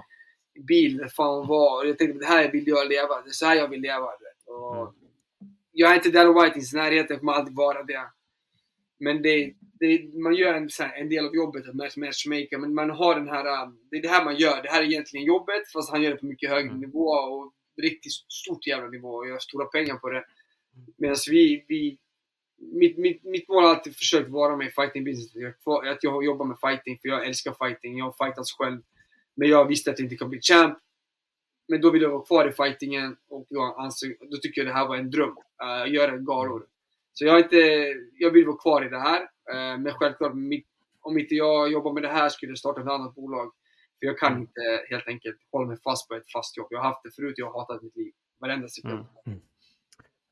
[0.67, 1.81] bil, där fan var.
[1.83, 3.21] Och jag tänkte, det här vill jag leva.
[3.21, 4.05] Det är så här jag vill leva.
[4.45, 4.93] Och
[5.75, 8.11] Jag är inte Dana White i sin närhet, jag kommer aldrig vara det.
[8.99, 12.73] Men det, det, man gör en, här, en del av jobbet, att match- matchmaker, men
[12.73, 13.63] man har den här...
[13.63, 14.61] um, Det är det här man gör.
[14.63, 17.07] Det här är egentligen jobbet, fast han gör det på mycket högre nivå.
[17.09, 20.25] Och riktigt stort jävla nivå och gör stora pengar på det.
[20.97, 21.97] Medan vi, vi
[22.57, 25.55] mitt, mitt, mitt mål har alltid försökt vara med i fighting business.
[25.65, 27.97] Att jag jobbar med fighting, för jag älskar fighting.
[27.97, 28.81] Jag har fightats själv.
[29.35, 30.77] Men jag visste att jag inte kan bli champ.
[31.67, 34.73] Men då vill jag vara kvar i fightingen och då, ansåg, då tycker jag det
[34.73, 35.35] här var en dröm.
[35.63, 36.65] Uh, göra galor.
[37.13, 37.57] Så jag, inte,
[38.13, 39.21] jag vill vara kvar i det här.
[39.21, 40.67] Uh, men självklart, mitt,
[41.01, 43.51] om inte jag jobbar med det här skulle jag starta ett annat bolag.
[43.99, 44.41] För jag kan Mm.
[44.41, 46.67] inte helt enkelt hålla mig fast på ett fast jobb.
[46.69, 48.11] Jag har haft det förut, jag har hatat mitt liv.
[48.39, 49.05] Varenda sekund.
[49.25, 49.39] Mm.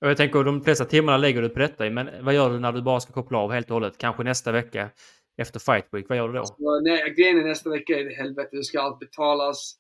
[0.02, 2.72] Och jag tänker de flesta timmarna lägger du på detta, men vad gör du när
[2.72, 3.98] du bara ska koppla av helt och hållet?
[3.98, 4.90] Kanske nästa vecka
[5.38, 6.46] efter Fight Week, vad gör du då?
[6.46, 8.50] Så, nej, grejen är nästa vecka är det helvete.
[8.58, 9.76] Det ska allt betalas.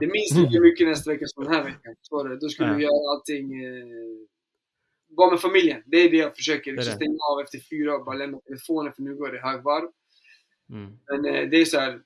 [0.00, 1.94] Det minst lika mycket nästa vecka som den här veckan.
[2.28, 2.38] Det.
[2.40, 2.74] Då ska Ja.
[2.74, 3.64] du göra allting.
[3.64, 3.86] Eh,
[5.08, 5.82] vara med familjen.
[5.86, 6.70] Det är det jag försöker.
[6.72, 9.88] Det Det stänga av efter fyra och bara lämna telefonen för nu går det högvarv.
[10.72, 10.98] Mm.
[11.10, 12.00] Men eh, det är så här.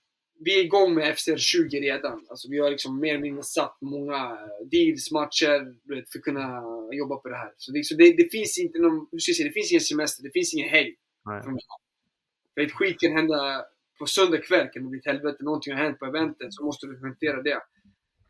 [0.44, 2.26] Vi är igång med FCR20 redan.
[2.28, 6.62] Alltså, vi har liksom mer eller mindre satt många eh, deals, matcher för att kunna
[6.92, 7.52] jobba på det här.
[7.56, 9.80] Så det, så det, det finns inte någon, hur ska jag säga, det finns ingen
[9.80, 10.94] semester, det finns ingen helg.
[11.24, 11.42] Nej.
[11.42, 11.60] För mig.
[12.54, 13.64] För ett skit kan hända
[14.01, 15.44] på söndag kväll, kan det bli ett helvete.
[15.44, 17.62] Någonting har hänt på eventet, så måste du hantera det.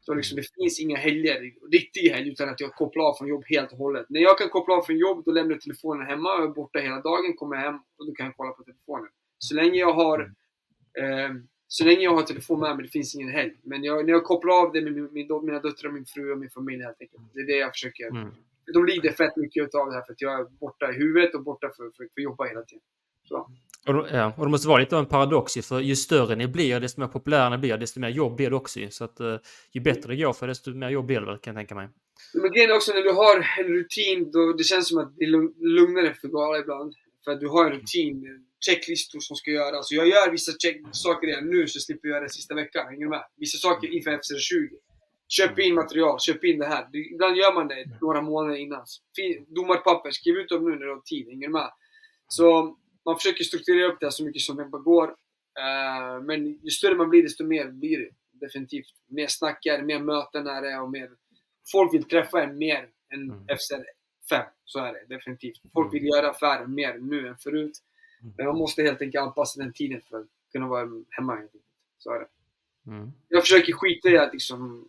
[0.01, 3.45] Så liksom, det finns inga helger, riktiga helger, utan att jag kopplar av från jobb
[3.47, 4.07] helt och hållet.
[4.09, 6.29] När jag kan koppla av från jobb, då lämnar jag telefonen hemma.
[6.29, 9.09] Jag är borta hela dagen, kommer hem och då kan jag kolla på telefonen.
[9.39, 10.21] Så länge jag har
[10.99, 11.31] eh,
[11.73, 13.57] så länge jag har telefon med mig, det finns ingen helg.
[13.63, 16.39] Men jag, när jag kopplar av det med min, min, mina döttrar, min fru och
[16.39, 17.23] min familj helt enkelt.
[17.35, 18.07] Det är det jag försöker.
[18.07, 18.31] Mm.
[18.75, 21.43] De lider fett mycket av det här för att jag är borta i huvudet och
[21.43, 22.83] borta för, för, för att jobba hela tiden.
[23.29, 23.51] Så.
[23.87, 26.37] Och, då- ja, och det måste vara lite av en paradox ju, för ju större
[26.37, 28.91] ni blir, desto mer populära ni blir, desto mer jobb blir det också ju.
[28.91, 29.37] Så att eh,
[29.73, 31.89] ju bättre det går för desto mer jobb blir det väl, kan jag tänka mig.
[32.35, 35.25] Men grejen är också när du har en rutin, då det känns som att det
[35.25, 36.95] är lugn- lugnare för Gala ibland.
[37.25, 38.25] För att du har en rutin,
[38.67, 39.89] checklistor som ska göras.
[39.89, 42.87] Så jag gör vissa check saker redan nu så slipper jag göra det sista veckan.
[42.87, 43.25] Hänger du med?
[43.37, 44.69] Vissa saker inför FCR20.
[45.29, 46.87] Köp in material, köp in det här.
[47.15, 48.85] Ibland gör man det några månader innan.
[49.57, 51.27] Domarpapper, skriv ut dem nu när du har tid.
[51.29, 51.71] Hänger du med?
[52.29, 55.09] Så man försöker strukturera upp det så mycket som det bara går.
[55.59, 58.11] Eh, men ju större man blir, desto mer blir det.
[58.47, 58.95] Definitivt.
[59.07, 61.11] Mer snackar, mer möten är det och mer...
[61.73, 63.47] Folk vill träffa en mer än Mm.
[63.59, 63.85] FCR
[64.31, 64.47] 5.
[64.65, 65.61] Så är det definitivt.
[65.73, 67.79] Folk vill göra affärer mer nu än förut.
[68.37, 71.39] Men man måste helt enkelt anpassa den tiden för att kunna vara hemma.
[71.99, 72.29] Så är det.
[72.91, 73.13] Mm.
[73.29, 74.89] Jag försöker skita i att liksom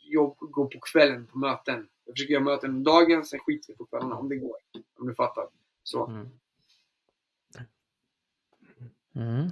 [0.00, 1.88] jobb, gå på kvällen på möten.
[2.04, 4.56] Jag försöker göra möten om dagen, sen skiter vi på kvällarna om det går.
[4.98, 5.48] Om du fattar.
[5.82, 6.06] Så.
[6.06, 6.28] Mm.
[9.16, 9.50] Mm.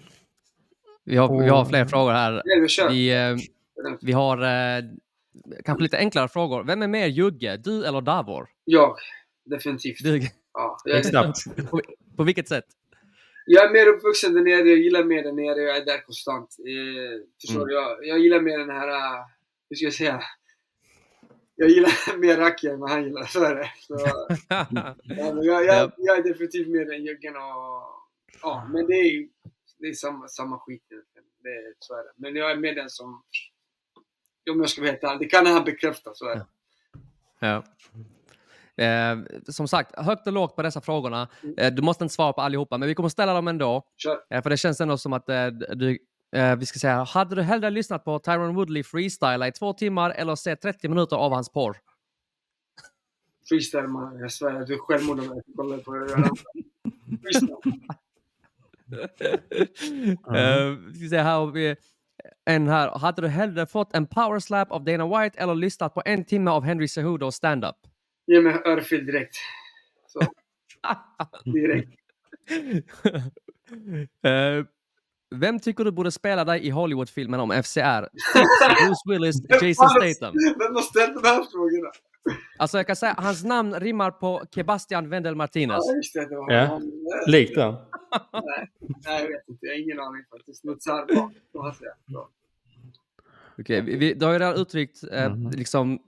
[1.05, 2.43] Vi, har, vi har fler frågor här.
[2.91, 3.37] Vi eh,
[4.01, 4.85] vi har eh,
[5.65, 6.65] kanske lite enklare frågor.
[6.65, 8.49] Vem är mer Jugge, du eller Davor?
[8.65, 8.97] Jag.
[9.45, 10.03] Definitivt.
[10.03, 10.21] Du,
[10.53, 11.05] Ja, jag,
[11.71, 11.81] på,
[12.17, 12.65] på vilket sätt?
[13.47, 16.57] jag är mer uppvuxen där nere, jag gillar mer där nere, jag är där konstant.
[16.59, 17.69] Eh, förstår Mm.
[17.69, 17.75] du?
[17.75, 19.25] Jag, jag gillar mer den här, eh,
[19.71, 20.21] hur ska jag säga?
[21.57, 23.71] Jag gillar mer Raki än vad han gillar, det.
[23.81, 23.95] Så,
[24.49, 24.67] ja,
[25.43, 25.91] jag, jag, Ja.
[25.97, 27.83] jag är definitivt mer den Juggen och...
[28.43, 29.27] Ja, men det är,
[29.81, 31.29] det är samma, samma skit egentligen.
[31.43, 32.13] Det, så är det.
[32.17, 33.23] Men jag är mer den som...
[34.51, 36.47] Om jag ska vara helt ärlig, det kan han bekräfta, så är det.
[37.39, 37.65] Ja.
[38.85, 39.19] Eh,
[39.49, 41.29] som sagt, högt och lågt på dessa frågorna.
[41.57, 43.83] Eh, du måste inte svara på allihopa, men vi kommer ställa dem ändå.
[44.31, 45.99] Eh, för det känns ändå som att eh, du,
[46.33, 50.11] eh, vi ska säga, hade du hellre lyssnat på Tyron Woodley freestyla i två timmar
[50.11, 51.77] eller se 30 minuter av hans porr?
[53.49, 56.07] Freestyle man, jag svär du är självmord om jag kollar på det.
[57.23, 57.81] Freestyle.
[60.37, 61.77] Eh, vi ska se, här har vi
[62.45, 62.99] en här.
[62.99, 66.51] Hade du hellre fått en power slap av Dana White eller lyssnat på en timme
[66.51, 67.77] av Henry Cejudo stand-up?
[68.27, 69.37] Ge mig örfil direkt.
[70.07, 70.21] Så,
[71.53, 71.91] direkt.
[74.25, 74.65] Eh,
[75.35, 78.09] vem tycker du borde spela dig i Hollywoodfilmen om FCR?
[78.87, 80.35] Bruce Willis, Jason Statham.
[80.59, 81.91] Vem har ställt de här frågorna?
[82.59, 85.79] Alltså jag kan säga, hans namn rimmar på Sebastian Wendel Martinez.
[85.89, 86.29] Ja, just det.
[86.29, 86.65] det var Ja.
[86.67, 86.83] han.
[87.27, 87.75] Likt den.
[88.33, 89.67] Nej, jag vet inte.
[89.67, 90.65] Jag har ingen aning faktiskt.
[90.65, 91.07] Något här
[91.73, 91.97] ser jag.
[92.13, 92.29] Bra.
[93.59, 95.51] Okej, vi, vi, du har ju redan uttryckt eh, Mhm.
[95.51, 95.99] liksom,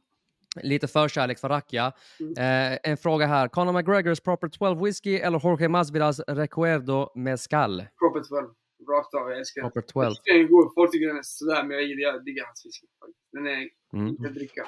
[0.62, 1.92] lite förkärlek för Rakia.
[2.20, 2.72] Mm.
[2.72, 3.48] Eh, en fråga här.
[3.48, 7.84] Conor McGregors Proper 12 Whiskey eller Jorge Masvidas Recuerdo Mezcal?
[7.98, 8.50] Proper 12.
[8.88, 9.30] Rakt av.
[9.30, 9.62] Jag älskar.
[9.62, 10.14] Proper Jag 12.
[10.14, 10.74] tycker den är god.
[10.74, 12.86] Folk tycker den är sådär, men jag gillar jag diggar hans whisky.
[13.32, 14.06] Den är Mm.
[14.08, 14.66] inte att dricka.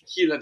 [0.00, 0.40] Tequila.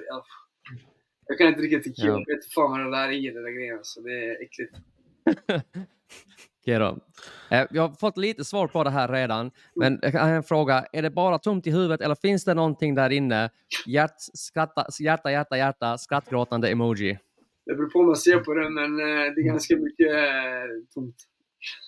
[1.27, 2.09] Jag kan inte dricka tequila.
[2.09, 2.13] Ja.
[2.13, 3.79] Jag vet inte fan vad det där är i, den där grejen.
[3.83, 4.77] Så det är äckligt.
[6.63, 6.99] Okej då.
[7.51, 10.87] Eh, jag har fått lite svar på det här redan, men jag har en fråga.
[10.93, 13.51] Är det bara tomt i huvudet eller finns det någonting där inne?
[13.87, 17.19] Hjärt, skratta, hjärta, hjärta, hjärta, skrattgråtande emoji.
[17.67, 20.95] Det beror på hur man ser på det, men eh, det är ganska mycket eh,
[20.95, 21.17] tomt.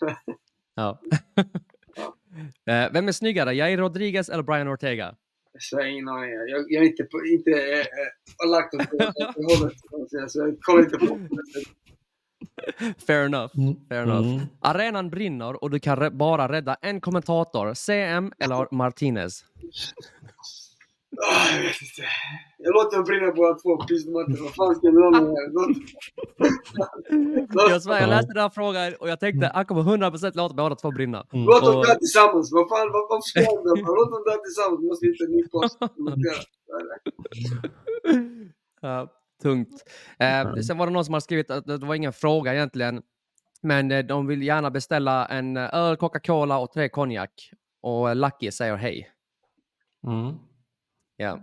[0.75, 1.01] Ja.
[2.93, 5.15] Vem är snyggare, Jair Rodriguez eller Brian Ortega?
[5.59, 6.31] Så jag har ingen aning.
[6.31, 9.73] Jag, jag är inte, på, inte äh, lagt åt det hållet.
[10.29, 11.29] Så jag kollar inte på det.
[13.07, 13.53] Fair enough.
[13.89, 14.27] Fair enough.
[14.35, 14.41] Mm.
[14.61, 17.75] Arenan brinner och du kan bara rädda en kommentator.
[17.75, 19.45] CM eller Martinez?
[21.23, 22.03] Ah, jag vet inte.
[22.59, 23.77] Jag låter dem brinna båda två.
[23.87, 24.43] Pissmattor.
[24.43, 25.49] Vad fan ska jag göra med här?
[27.57, 30.55] Låt- Jag, svär, jag läste den här frågan och jag tänkte han kommer 100% låta
[30.55, 31.27] båda två brinna.
[31.33, 32.53] Låt dem dö tillsammans.
[32.53, 33.75] Vad fan, vad, varför ska dö?
[33.99, 34.81] Låt dem dö tillsammans.
[34.83, 35.79] Vi måste hitta en ny post.
[39.43, 39.85] tungt.
[40.19, 43.03] Eh, sen var det någon som har skrivit att det var ingen fråga egentligen.
[43.63, 47.51] Men eh, de vill gärna beställa en eh, öl, Coca-Cola och tre konjak.
[47.83, 49.11] Och eh, Lucky säger hej.
[50.07, 50.35] Mm.
[51.17, 51.41] Ja.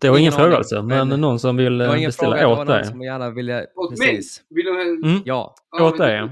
[0.00, 2.84] Det var ingen Ingen fråga alltså, men, men- någon som vill beställa fråga, åt dig.
[2.84, 3.66] som gärna ville...
[3.74, 4.08] Åt mig?
[4.08, 4.42] Precis.
[4.48, 4.80] Vill de...
[5.10, 5.22] Mm.
[5.24, 6.28] Ja, Ja, Åt dig,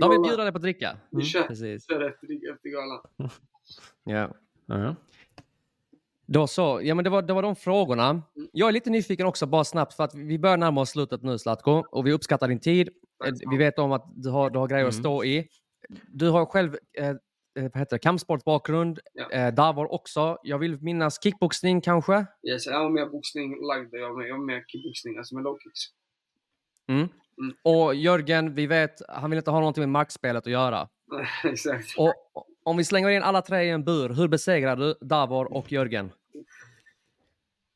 [0.00, 0.96] de vill bjuda dig på att dricka.
[1.24, 1.42] Kör.
[1.42, 1.82] Precis.
[1.90, 3.00] Efter, efter galan.
[4.04, 4.28] Ja.
[4.66, 4.94] Ja.
[6.32, 8.22] Då så, ja men det var, det var de frågorna.
[8.52, 11.38] Jag är lite nyfiken också, bara snabbt, för att vi börjar närma oss slutet nu
[11.38, 12.88] Zlatko, och vi uppskattar din tid.
[13.24, 15.02] Eh, Vi vet om att du har, du har grejer att Mm.
[15.02, 15.48] stå i.
[16.08, 17.14] Du har själv eh, eh,
[17.54, 19.30] vad heter det, kampsportbakgrund, Ja.
[19.30, 20.38] eh, Davor också.
[20.42, 22.26] Jag vill minnas kickboxning kanske?
[22.48, 23.94] Yes, jag var mer boxning lagd.
[23.94, 25.80] Jag var mer, kickboxning, alltså med low kicks.
[26.88, 27.08] Mm.
[27.38, 27.54] Mm.
[27.64, 30.88] Och Jörgen, vi vet, han vill inte ha någonting med markspelet att göra.
[31.44, 31.98] Exakt.
[31.98, 32.14] Och
[32.64, 36.12] om vi slänger in alla tre i en bur, hur besegrar du Davor och Jörgen?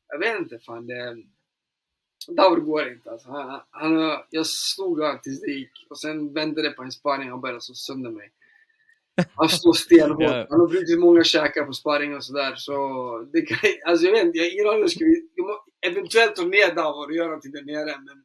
[0.07, 0.87] Jag vet inte fan.
[0.87, 1.17] Det...
[2.27, 3.29] Davor går inte alltså.
[3.29, 5.87] Han, han, jag slog honom tills det gick.
[5.89, 8.31] Och sen vände det på en sparring och började slå sönder mig.
[9.35, 10.21] Han står stenhårt.
[10.21, 10.47] Ja.
[10.49, 12.55] Han har brutit många käkar på sparring och sådär.
[12.55, 15.59] Så det kan, alltså jag vet inte, jag har ingen aning.
[15.81, 17.95] eventuellt ta ner Davor och göra någonting där nere.
[18.05, 18.23] Men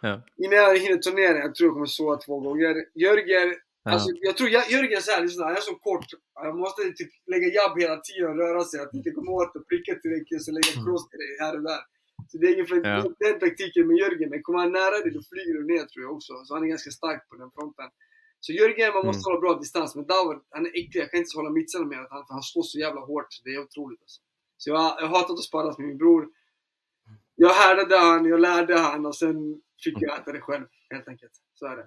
[0.00, 0.22] Ja.
[0.36, 2.76] innan jag hinner ta ner den, jag tror jag kommer sova två gånger.
[2.94, 3.54] Jörgen, Ja.
[3.92, 6.06] Alltså jag tror jag, Jörgen så här, liksom, han är så kort.
[6.34, 8.80] Han måste typ lägga jabb hela tiden och röra sig.
[8.80, 11.82] Att inte komma åt och pricka tillräckligt så lägga cross till dig här och där.
[12.28, 13.10] Så det är ungefär Ja.
[13.24, 14.30] den taktiken med Jörgen.
[14.30, 16.32] Men kommer han nära dig då flyger du ner tror jag också.
[16.44, 17.88] Så han är ganska stark på den fronten.
[18.40, 19.26] Så Jörgen, man måste Mm.
[19.28, 19.94] hålla bra distans.
[19.96, 21.00] Men Davor, han är äcklig.
[21.02, 23.30] Jag kan inte hålla mittsarna med honom för han slår så jävla hårt.
[23.44, 24.20] Det är otroligt alltså.
[24.56, 26.22] Så jag, jag har hatat att sparras med min bror.
[27.34, 29.36] Jag härdade han, jag lärde han och sen
[29.84, 30.64] fick jag äta det själv.
[30.90, 31.32] Helt enkelt.
[31.54, 31.86] Så är det.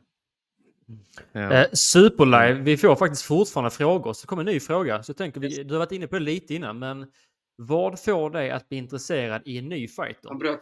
[1.32, 1.54] Ja.
[1.54, 4.14] Eh, Superlive, vi får faktiskt fortfarande frågor.
[4.14, 5.04] Så kommer en ny fråga.
[5.04, 7.12] Så tänker vi, du har varit inne på det lite innan, men
[7.56, 10.30] vad får dig att bli intresserad i en ny fighter?
[10.30, 10.60] Han bröt.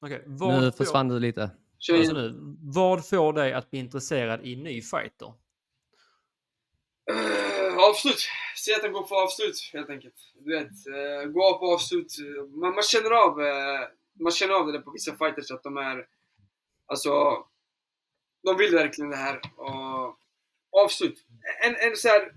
[0.00, 0.10] Vad,
[0.62, 1.50] Nu får, försvann du lite.
[1.92, 5.32] Alltså nu, vad får dig att bli intresserad i en ny fighter?
[7.10, 8.28] Uh, avslut.
[8.56, 10.14] Se att han går för avslut helt enkelt.
[10.44, 12.16] Du vet, uh, gå på avslut.
[12.48, 13.88] Man, man känner av eh,
[14.20, 16.06] man känner av det där på vissa fighters att de är
[16.86, 17.10] alltså
[18.42, 19.40] de vill verkligen det här.
[19.56, 20.16] Och
[20.84, 21.24] avslut.
[21.62, 22.32] En, en så här,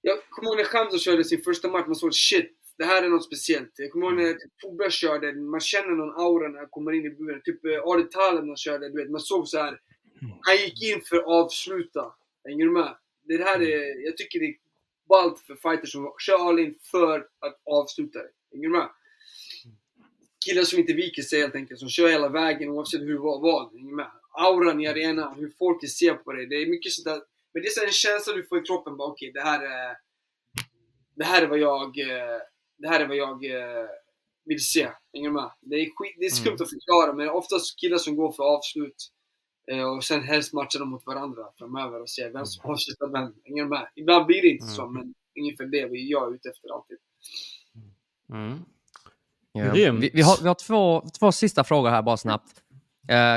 [0.00, 3.08] jag kommer ihåg när Khamzat körde sin första match, man såg shit, det här är
[3.08, 3.72] något speciellt.
[3.76, 7.06] Jag kommer ihåg när typ Tobbe körde, man känner någon aura när han kommer in
[7.06, 7.42] i buren.
[7.44, 9.80] Typ uh, Ali han körde, du vet, man såg så här.
[10.40, 12.14] Han gick in för att avsluta.
[12.44, 12.96] Hänger du med?
[13.24, 14.54] Det här är, jag tycker det är
[15.08, 18.30] ballt för fighters som kör all in för att avsluta det.
[18.52, 18.88] Hänger du med?
[20.44, 23.72] Killar som inte viker sig helt enkelt, som kör hela vägen oavsett hur vad vad.
[23.72, 24.10] Hänger du med?
[24.32, 26.46] Auran i arenan, hur folk ser på dig.
[26.46, 27.20] Det är mycket sånt där.
[27.54, 28.96] Men det är så en känsla du får i kroppen.
[28.96, 29.96] Bara, Okej, det här är...
[31.14, 31.98] Det här är vad jag...
[32.00, 32.38] eh,
[32.78, 33.86] Det här är vad jag eh,
[34.44, 34.88] vill se.
[35.12, 35.50] Hänger du med?
[35.60, 36.62] Det är, skit, det är skumt Mm.
[36.62, 38.96] att förklara, men oftast killar som går för avslut
[39.72, 43.34] eh, och sen helst matchar de mot varandra framöver och ser vem som avslutar vem.
[43.44, 43.88] Hänger du med?
[43.94, 44.94] Ibland blir det inte så, Mm.
[44.94, 46.96] men ungefär det vi jag är ute efter alltid.
[48.32, 48.58] Mm.
[49.74, 50.02] Grymt.
[50.04, 52.62] Vi, vi, har, vi har två, två sista frågor här bara snabbt.
[53.08, 53.36] Eh,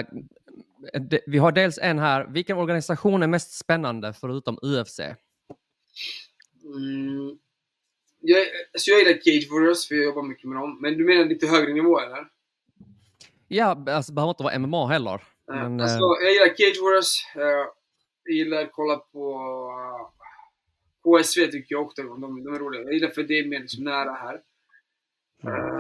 [1.25, 2.27] vi har dels en här.
[2.29, 4.99] Vilken organisation är mest spännande förutom UFC?
[4.99, 5.15] Mm.
[8.21, 10.81] Jag, alltså jag gillar Cage Warriors, för jag jobbar mycket med dem.
[10.81, 12.27] Men du menar lite högre nivå, eller?
[13.47, 15.23] Ja, alltså, behöver inte vara MMA heller.
[15.47, 17.25] Men, alltså, eh, jag gillar Cage Warriors.
[17.36, 17.41] eh,
[18.23, 19.41] jag gillar att kolla på
[21.03, 22.03] HSV tycker jag också.
[22.03, 22.81] De, de är roliga.
[22.81, 24.41] Jag gillar för det är mer liksom nära här.
[25.43, 25.74] Eh,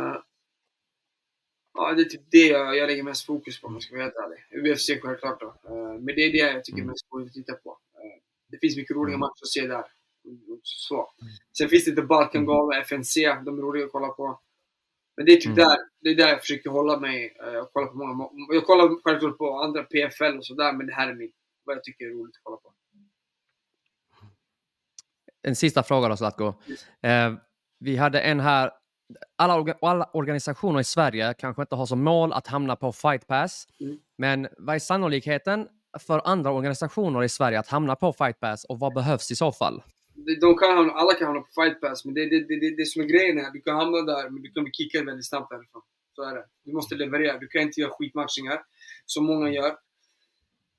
[1.75, 4.03] ja, det är typ det jag, jag lägger mest fokus på om jag ska vara
[4.03, 4.71] helt ärlig.
[4.71, 5.47] UFC självklart då.
[5.47, 7.77] Eh, men det är det jag tycker är mest roligt att titta på.
[7.93, 9.83] Eh, det finns mycket roliga matcher att se där.
[10.63, 11.11] Så.
[11.57, 13.21] Sen finns det lite Balkangala, FNC.
[13.45, 14.39] De är roliga att kolla på.
[15.17, 15.55] Men det är typ Mm.
[15.55, 17.37] där, det är där jag försöker hålla mig.
[17.43, 20.87] Eh, Jag kollar på många, må- jag kollar självklart på andra PFL och sådär, men
[20.87, 21.31] det här är min,
[21.63, 22.73] vad jag tycker är roligt att kolla på.
[25.41, 26.47] En sista fråga då, Zlatko.
[27.01, 27.33] Eh,
[27.79, 28.71] vi hade en här.
[29.35, 33.67] Alla, alla organisationer i Sverige kanske inte har som mål att hamna på Fight Pass.
[33.79, 33.97] Mm.
[34.17, 35.67] Men vad är sannolikheten
[35.99, 39.51] för andra organisationer i Sverige att hamna på Fight Pass och vad behövs i så
[39.51, 39.83] fall?
[40.41, 42.75] de, kan hamna, alla kan hamna på fight pass, men det är det, det, det,
[42.75, 45.29] det som är grejen är, du kan hamna där, men du kan bli kickad väldigt
[45.29, 45.81] snabbt därifrån.
[46.15, 46.45] Så är det.
[46.63, 47.37] Du måste leverera.
[47.37, 48.61] Du kan inte göra skitmatchningar,
[49.05, 49.77] som många gör.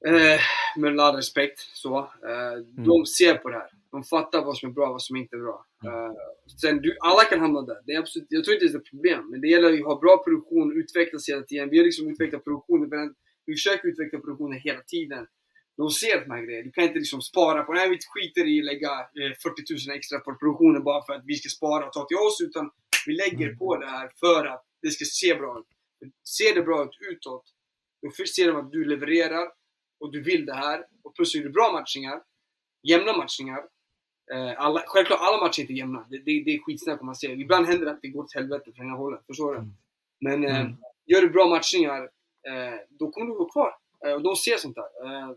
[0.07, 0.41] Eh,
[0.77, 1.61] med all respekt.
[1.61, 1.99] Så.
[1.99, 2.57] Eh,
[2.87, 3.71] De ser på det här.
[3.91, 5.67] De fattar vad som är bra och vad som inte är bra.
[5.85, 6.13] Eh,
[6.61, 7.81] sen, du, alla kan hamna där.
[7.87, 9.31] Det är absolut, jag tror inte det är ett problem.
[9.31, 11.71] Men det gäller att ha bra produktion, utvecklas hela tiden.
[11.71, 13.15] Vi har liksom utvecklat produktionen.
[13.47, 15.27] Vi försöker utveckla produktionen hela tiden.
[15.77, 16.65] De ser de här grejerna.
[16.65, 19.97] Du kan inte liksom spara på Nej, vi skiter i att lägga eh, 40 000
[19.97, 22.41] extra på produktionen bara för att vi ska spara och ta till oss.
[22.41, 22.71] Utan
[23.07, 25.67] vi lägger på det här för att det ska se bra ut.
[26.39, 27.45] Ser det bra ut utåt,
[28.03, 29.49] då ser de att du levererar
[30.01, 30.87] och du vill det här.
[31.05, 32.23] Och plus gör du bra matchningar,
[32.83, 33.61] jämna matchningar.
[34.33, 36.07] Eh, alla, självklart, alla matcher är inte jämna.
[36.11, 37.41] Det, det, det är skitsnack om man ser.
[37.41, 39.27] Ibland händer det att det går till helvete från ena hållet.
[39.27, 39.65] Förstår du?
[40.21, 40.67] Men eh,
[41.07, 42.03] gör du bra matchningar,
[42.49, 43.75] eh, då kommer du gå kvar.
[44.07, 44.89] Eh, och de ser sånt där.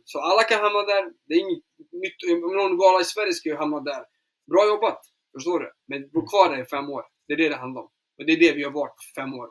[0.03, 1.13] Så alla kan hamna där.
[1.25, 2.43] Det är inget nytt.
[2.45, 4.03] Om någon gala i Sverige ska ju hamna där.
[4.51, 5.01] Bra jobbat!
[5.35, 5.71] Förstår du?
[5.87, 7.03] Men gå kvar där i fem år.
[7.27, 7.89] Det är det det handlar om.
[8.17, 9.49] Och det är det vi har varit fem år.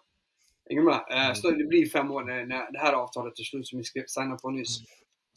[0.69, 1.37] Hänger med?
[1.37, 4.03] Så det blir fem år när, när det här avtalet är slut som vi ska
[4.07, 4.79] signa på nyss.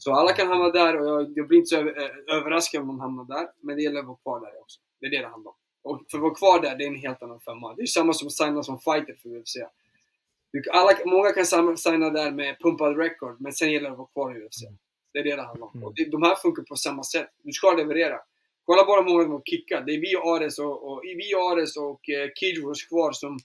[0.02, 1.92] Så alla kan hamna där och jag, jag blir inte så över,
[2.32, 3.48] överraskad om de hamnar där.
[3.60, 4.80] Men det gäller att vara kvar där också.
[5.00, 5.56] Det är det det handlar om.
[5.82, 7.74] Och för att vara kvar där, det är en helt annan femma.
[7.74, 9.56] Det är samma som att signa som fighter för UFC.
[10.72, 11.46] Alla, många kan
[11.76, 14.60] signa där med pumpad record, men sen gäller det att vara kvar i UFC.
[15.12, 15.84] Det är det det handlar om.
[15.84, 17.28] Och det, de här funkar på samma sätt.
[17.42, 18.18] Du ska leverera.
[18.64, 19.86] Kolla bara hur många har kickat.
[19.86, 23.38] Det är vi, Ares och, och, vi, Ares och eh, Kidros kvar som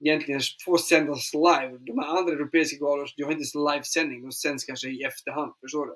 [0.00, 1.78] egentligen får sändas live.
[1.78, 4.22] De här andra europeiska galor, de har inte ens livesändning.
[4.22, 5.54] De sänds kanske i efterhand.
[5.60, 5.92] Förstår du?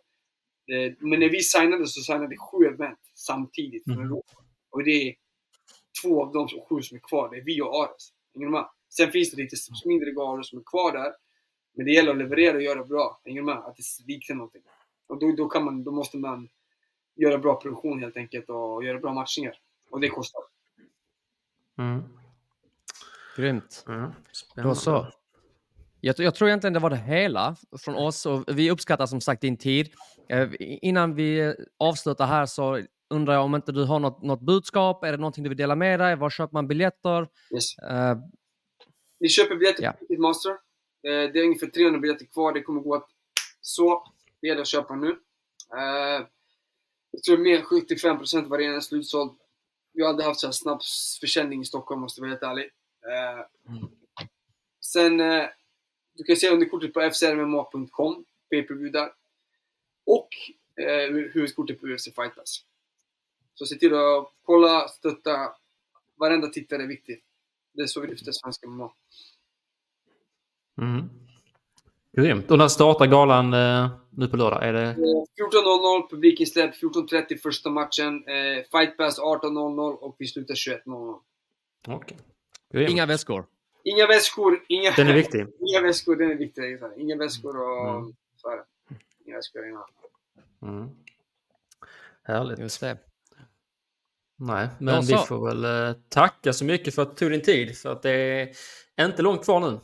[0.74, 4.32] Eh, Men när vi signade så signade vi sju event samtidigt Europa.
[4.70, 5.14] Och det är
[6.02, 7.30] två av de sju som är kvar.
[7.30, 8.12] Det är vi och Ares.
[8.34, 8.68] Du med?
[8.88, 11.12] Sen finns det lite mindre galor som är kvar där.
[11.74, 13.20] Men det gäller att leverera och göra bra.
[13.24, 13.56] Du med?
[13.56, 14.62] Att det liknar någonting.
[15.06, 16.48] Och då, då, kan man, då måste man
[17.16, 19.58] göra bra produktion helt enkelt och göra bra matchningar.
[19.90, 20.42] Och det kostar.
[21.78, 22.19] Mm.
[23.36, 23.84] Grymt.
[23.88, 24.10] Mm.
[24.56, 25.06] Då så.
[26.00, 29.40] Jag, jag tror egentligen det var det hela från oss och vi uppskattar som sagt
[29.42, 29.88] din tid.
[30.28, 35.04] Eh, innan vi avslutar här så undrar jag om inte du har något, något budskap?
[35.04, 36.16] Är det någonting du vill dela med dig?
[36.16, 37.28] Var köper man biljetter?
[37.54, 37.78] Yes.
[37.78, 38.18] Eh,
[39.20, 39.92] Ni köper biljetter Ja.
[39.92, 40.50] på Ticketmaster.
[40.50, 40.56] Eh,
[41.32, 42.52] det är ungefär 300 biljetter kvar.
[42.52, 43.08] Det kommer gå att
[43.60, 44.04] så.
[44.40, 45.08] Det gäller att köpa nu.
[45.76, 46.26] Eh,
[47.10, 49.32] jag tror mer än 75% av arenan är slutsåld.
[49.92, 50.80] Vi har aldrig haft så här snabb
[51.20, 52.70] försäljning i Stockholm, måste jag vara helt ärlig.
[53.08, 53.44] Eh,
[54.80, 55.44] sen, eh,
[56.12, 59.12] du kan se underkortet på fcrmma.com, pay-per-view där.
[60.06, 60.28] Och
[60.84, 62.64] eh, huvudkortet på UFC Fight Pass.
[63.54, 65.52] Så se till att kolla, stötta.
[66.16, 67.22] Varenda tittare är viktig.
[67.72, 68.92] Det är så vi lyfter svenska MMA.
[70.78, 71.10] Mm.
[72.12, 72.50] Grymt.
[72.50, 74.68] Och när startar galan eh, nu på lördag?
[74.68, 74.82] Är det...
[74.82, 78.24] Eh, 14.00, publikinsläpp 14.30 första matchen.
[78.28, 81.18] Eh, fight Pass 18.00 och vi slutar 21.00.
[81.88, 82.16] Okej.
[82.16, 82.29] Grymt.
[82.74, 83.46] Inga väskor.
[83.84, 85.46] Inga väskor, inga, Den är viktig.
[85.68, 86.78] inga väskor, den är viktig.
[86.96, 87.90] Inga väskor och...
[87.90, 88.12] Mm.
[88.42, 88.64] Det.
[89.24, 89.84] Inga väskor, inga.
[90.62, 90.88] Mm.
[92.22, 92.58] Härligt.
[92.58, 92.98] Just det.
[94.38, 97.42] Nej, men Ja, vi får väl eh, tacka så mycket för att du tog din
[97.42, 97.78] tid.
[97.78, 98.10] För att det
[98.96, 99.80] är inte långt kvar nu.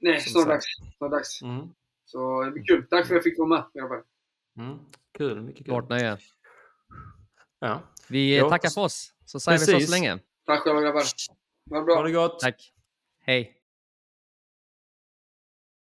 [0.00, 0.66] Nej, snart dags.
[0.98, 1.42] Snart dags.
[1.42, 1.68] Mm.
[2.04, 2.86] Så det blir kul.
[2.90, 4.02] Tack för att jag fick med, grabbar.
[4.58, 4.78] Mm.
[5.18, 5.74] Kul, mycket kul.
[5.74, 6.18] Vårt nöje.
[7.60, 7.82] Ja.
[8.08, 9.12] Vi Ja, tackar för oss.
[9.24, 9.88] Så säger vi så precis.
[9.88, 10.18] så länge.
[10.46, 11.02] Tack själva grabbar.
[11.70, 11.96] Ha det bra.
[11.96, 12.40] Ha det gott!
[12.40, 12.72] Tack.
[13.26, 13.55] Hej.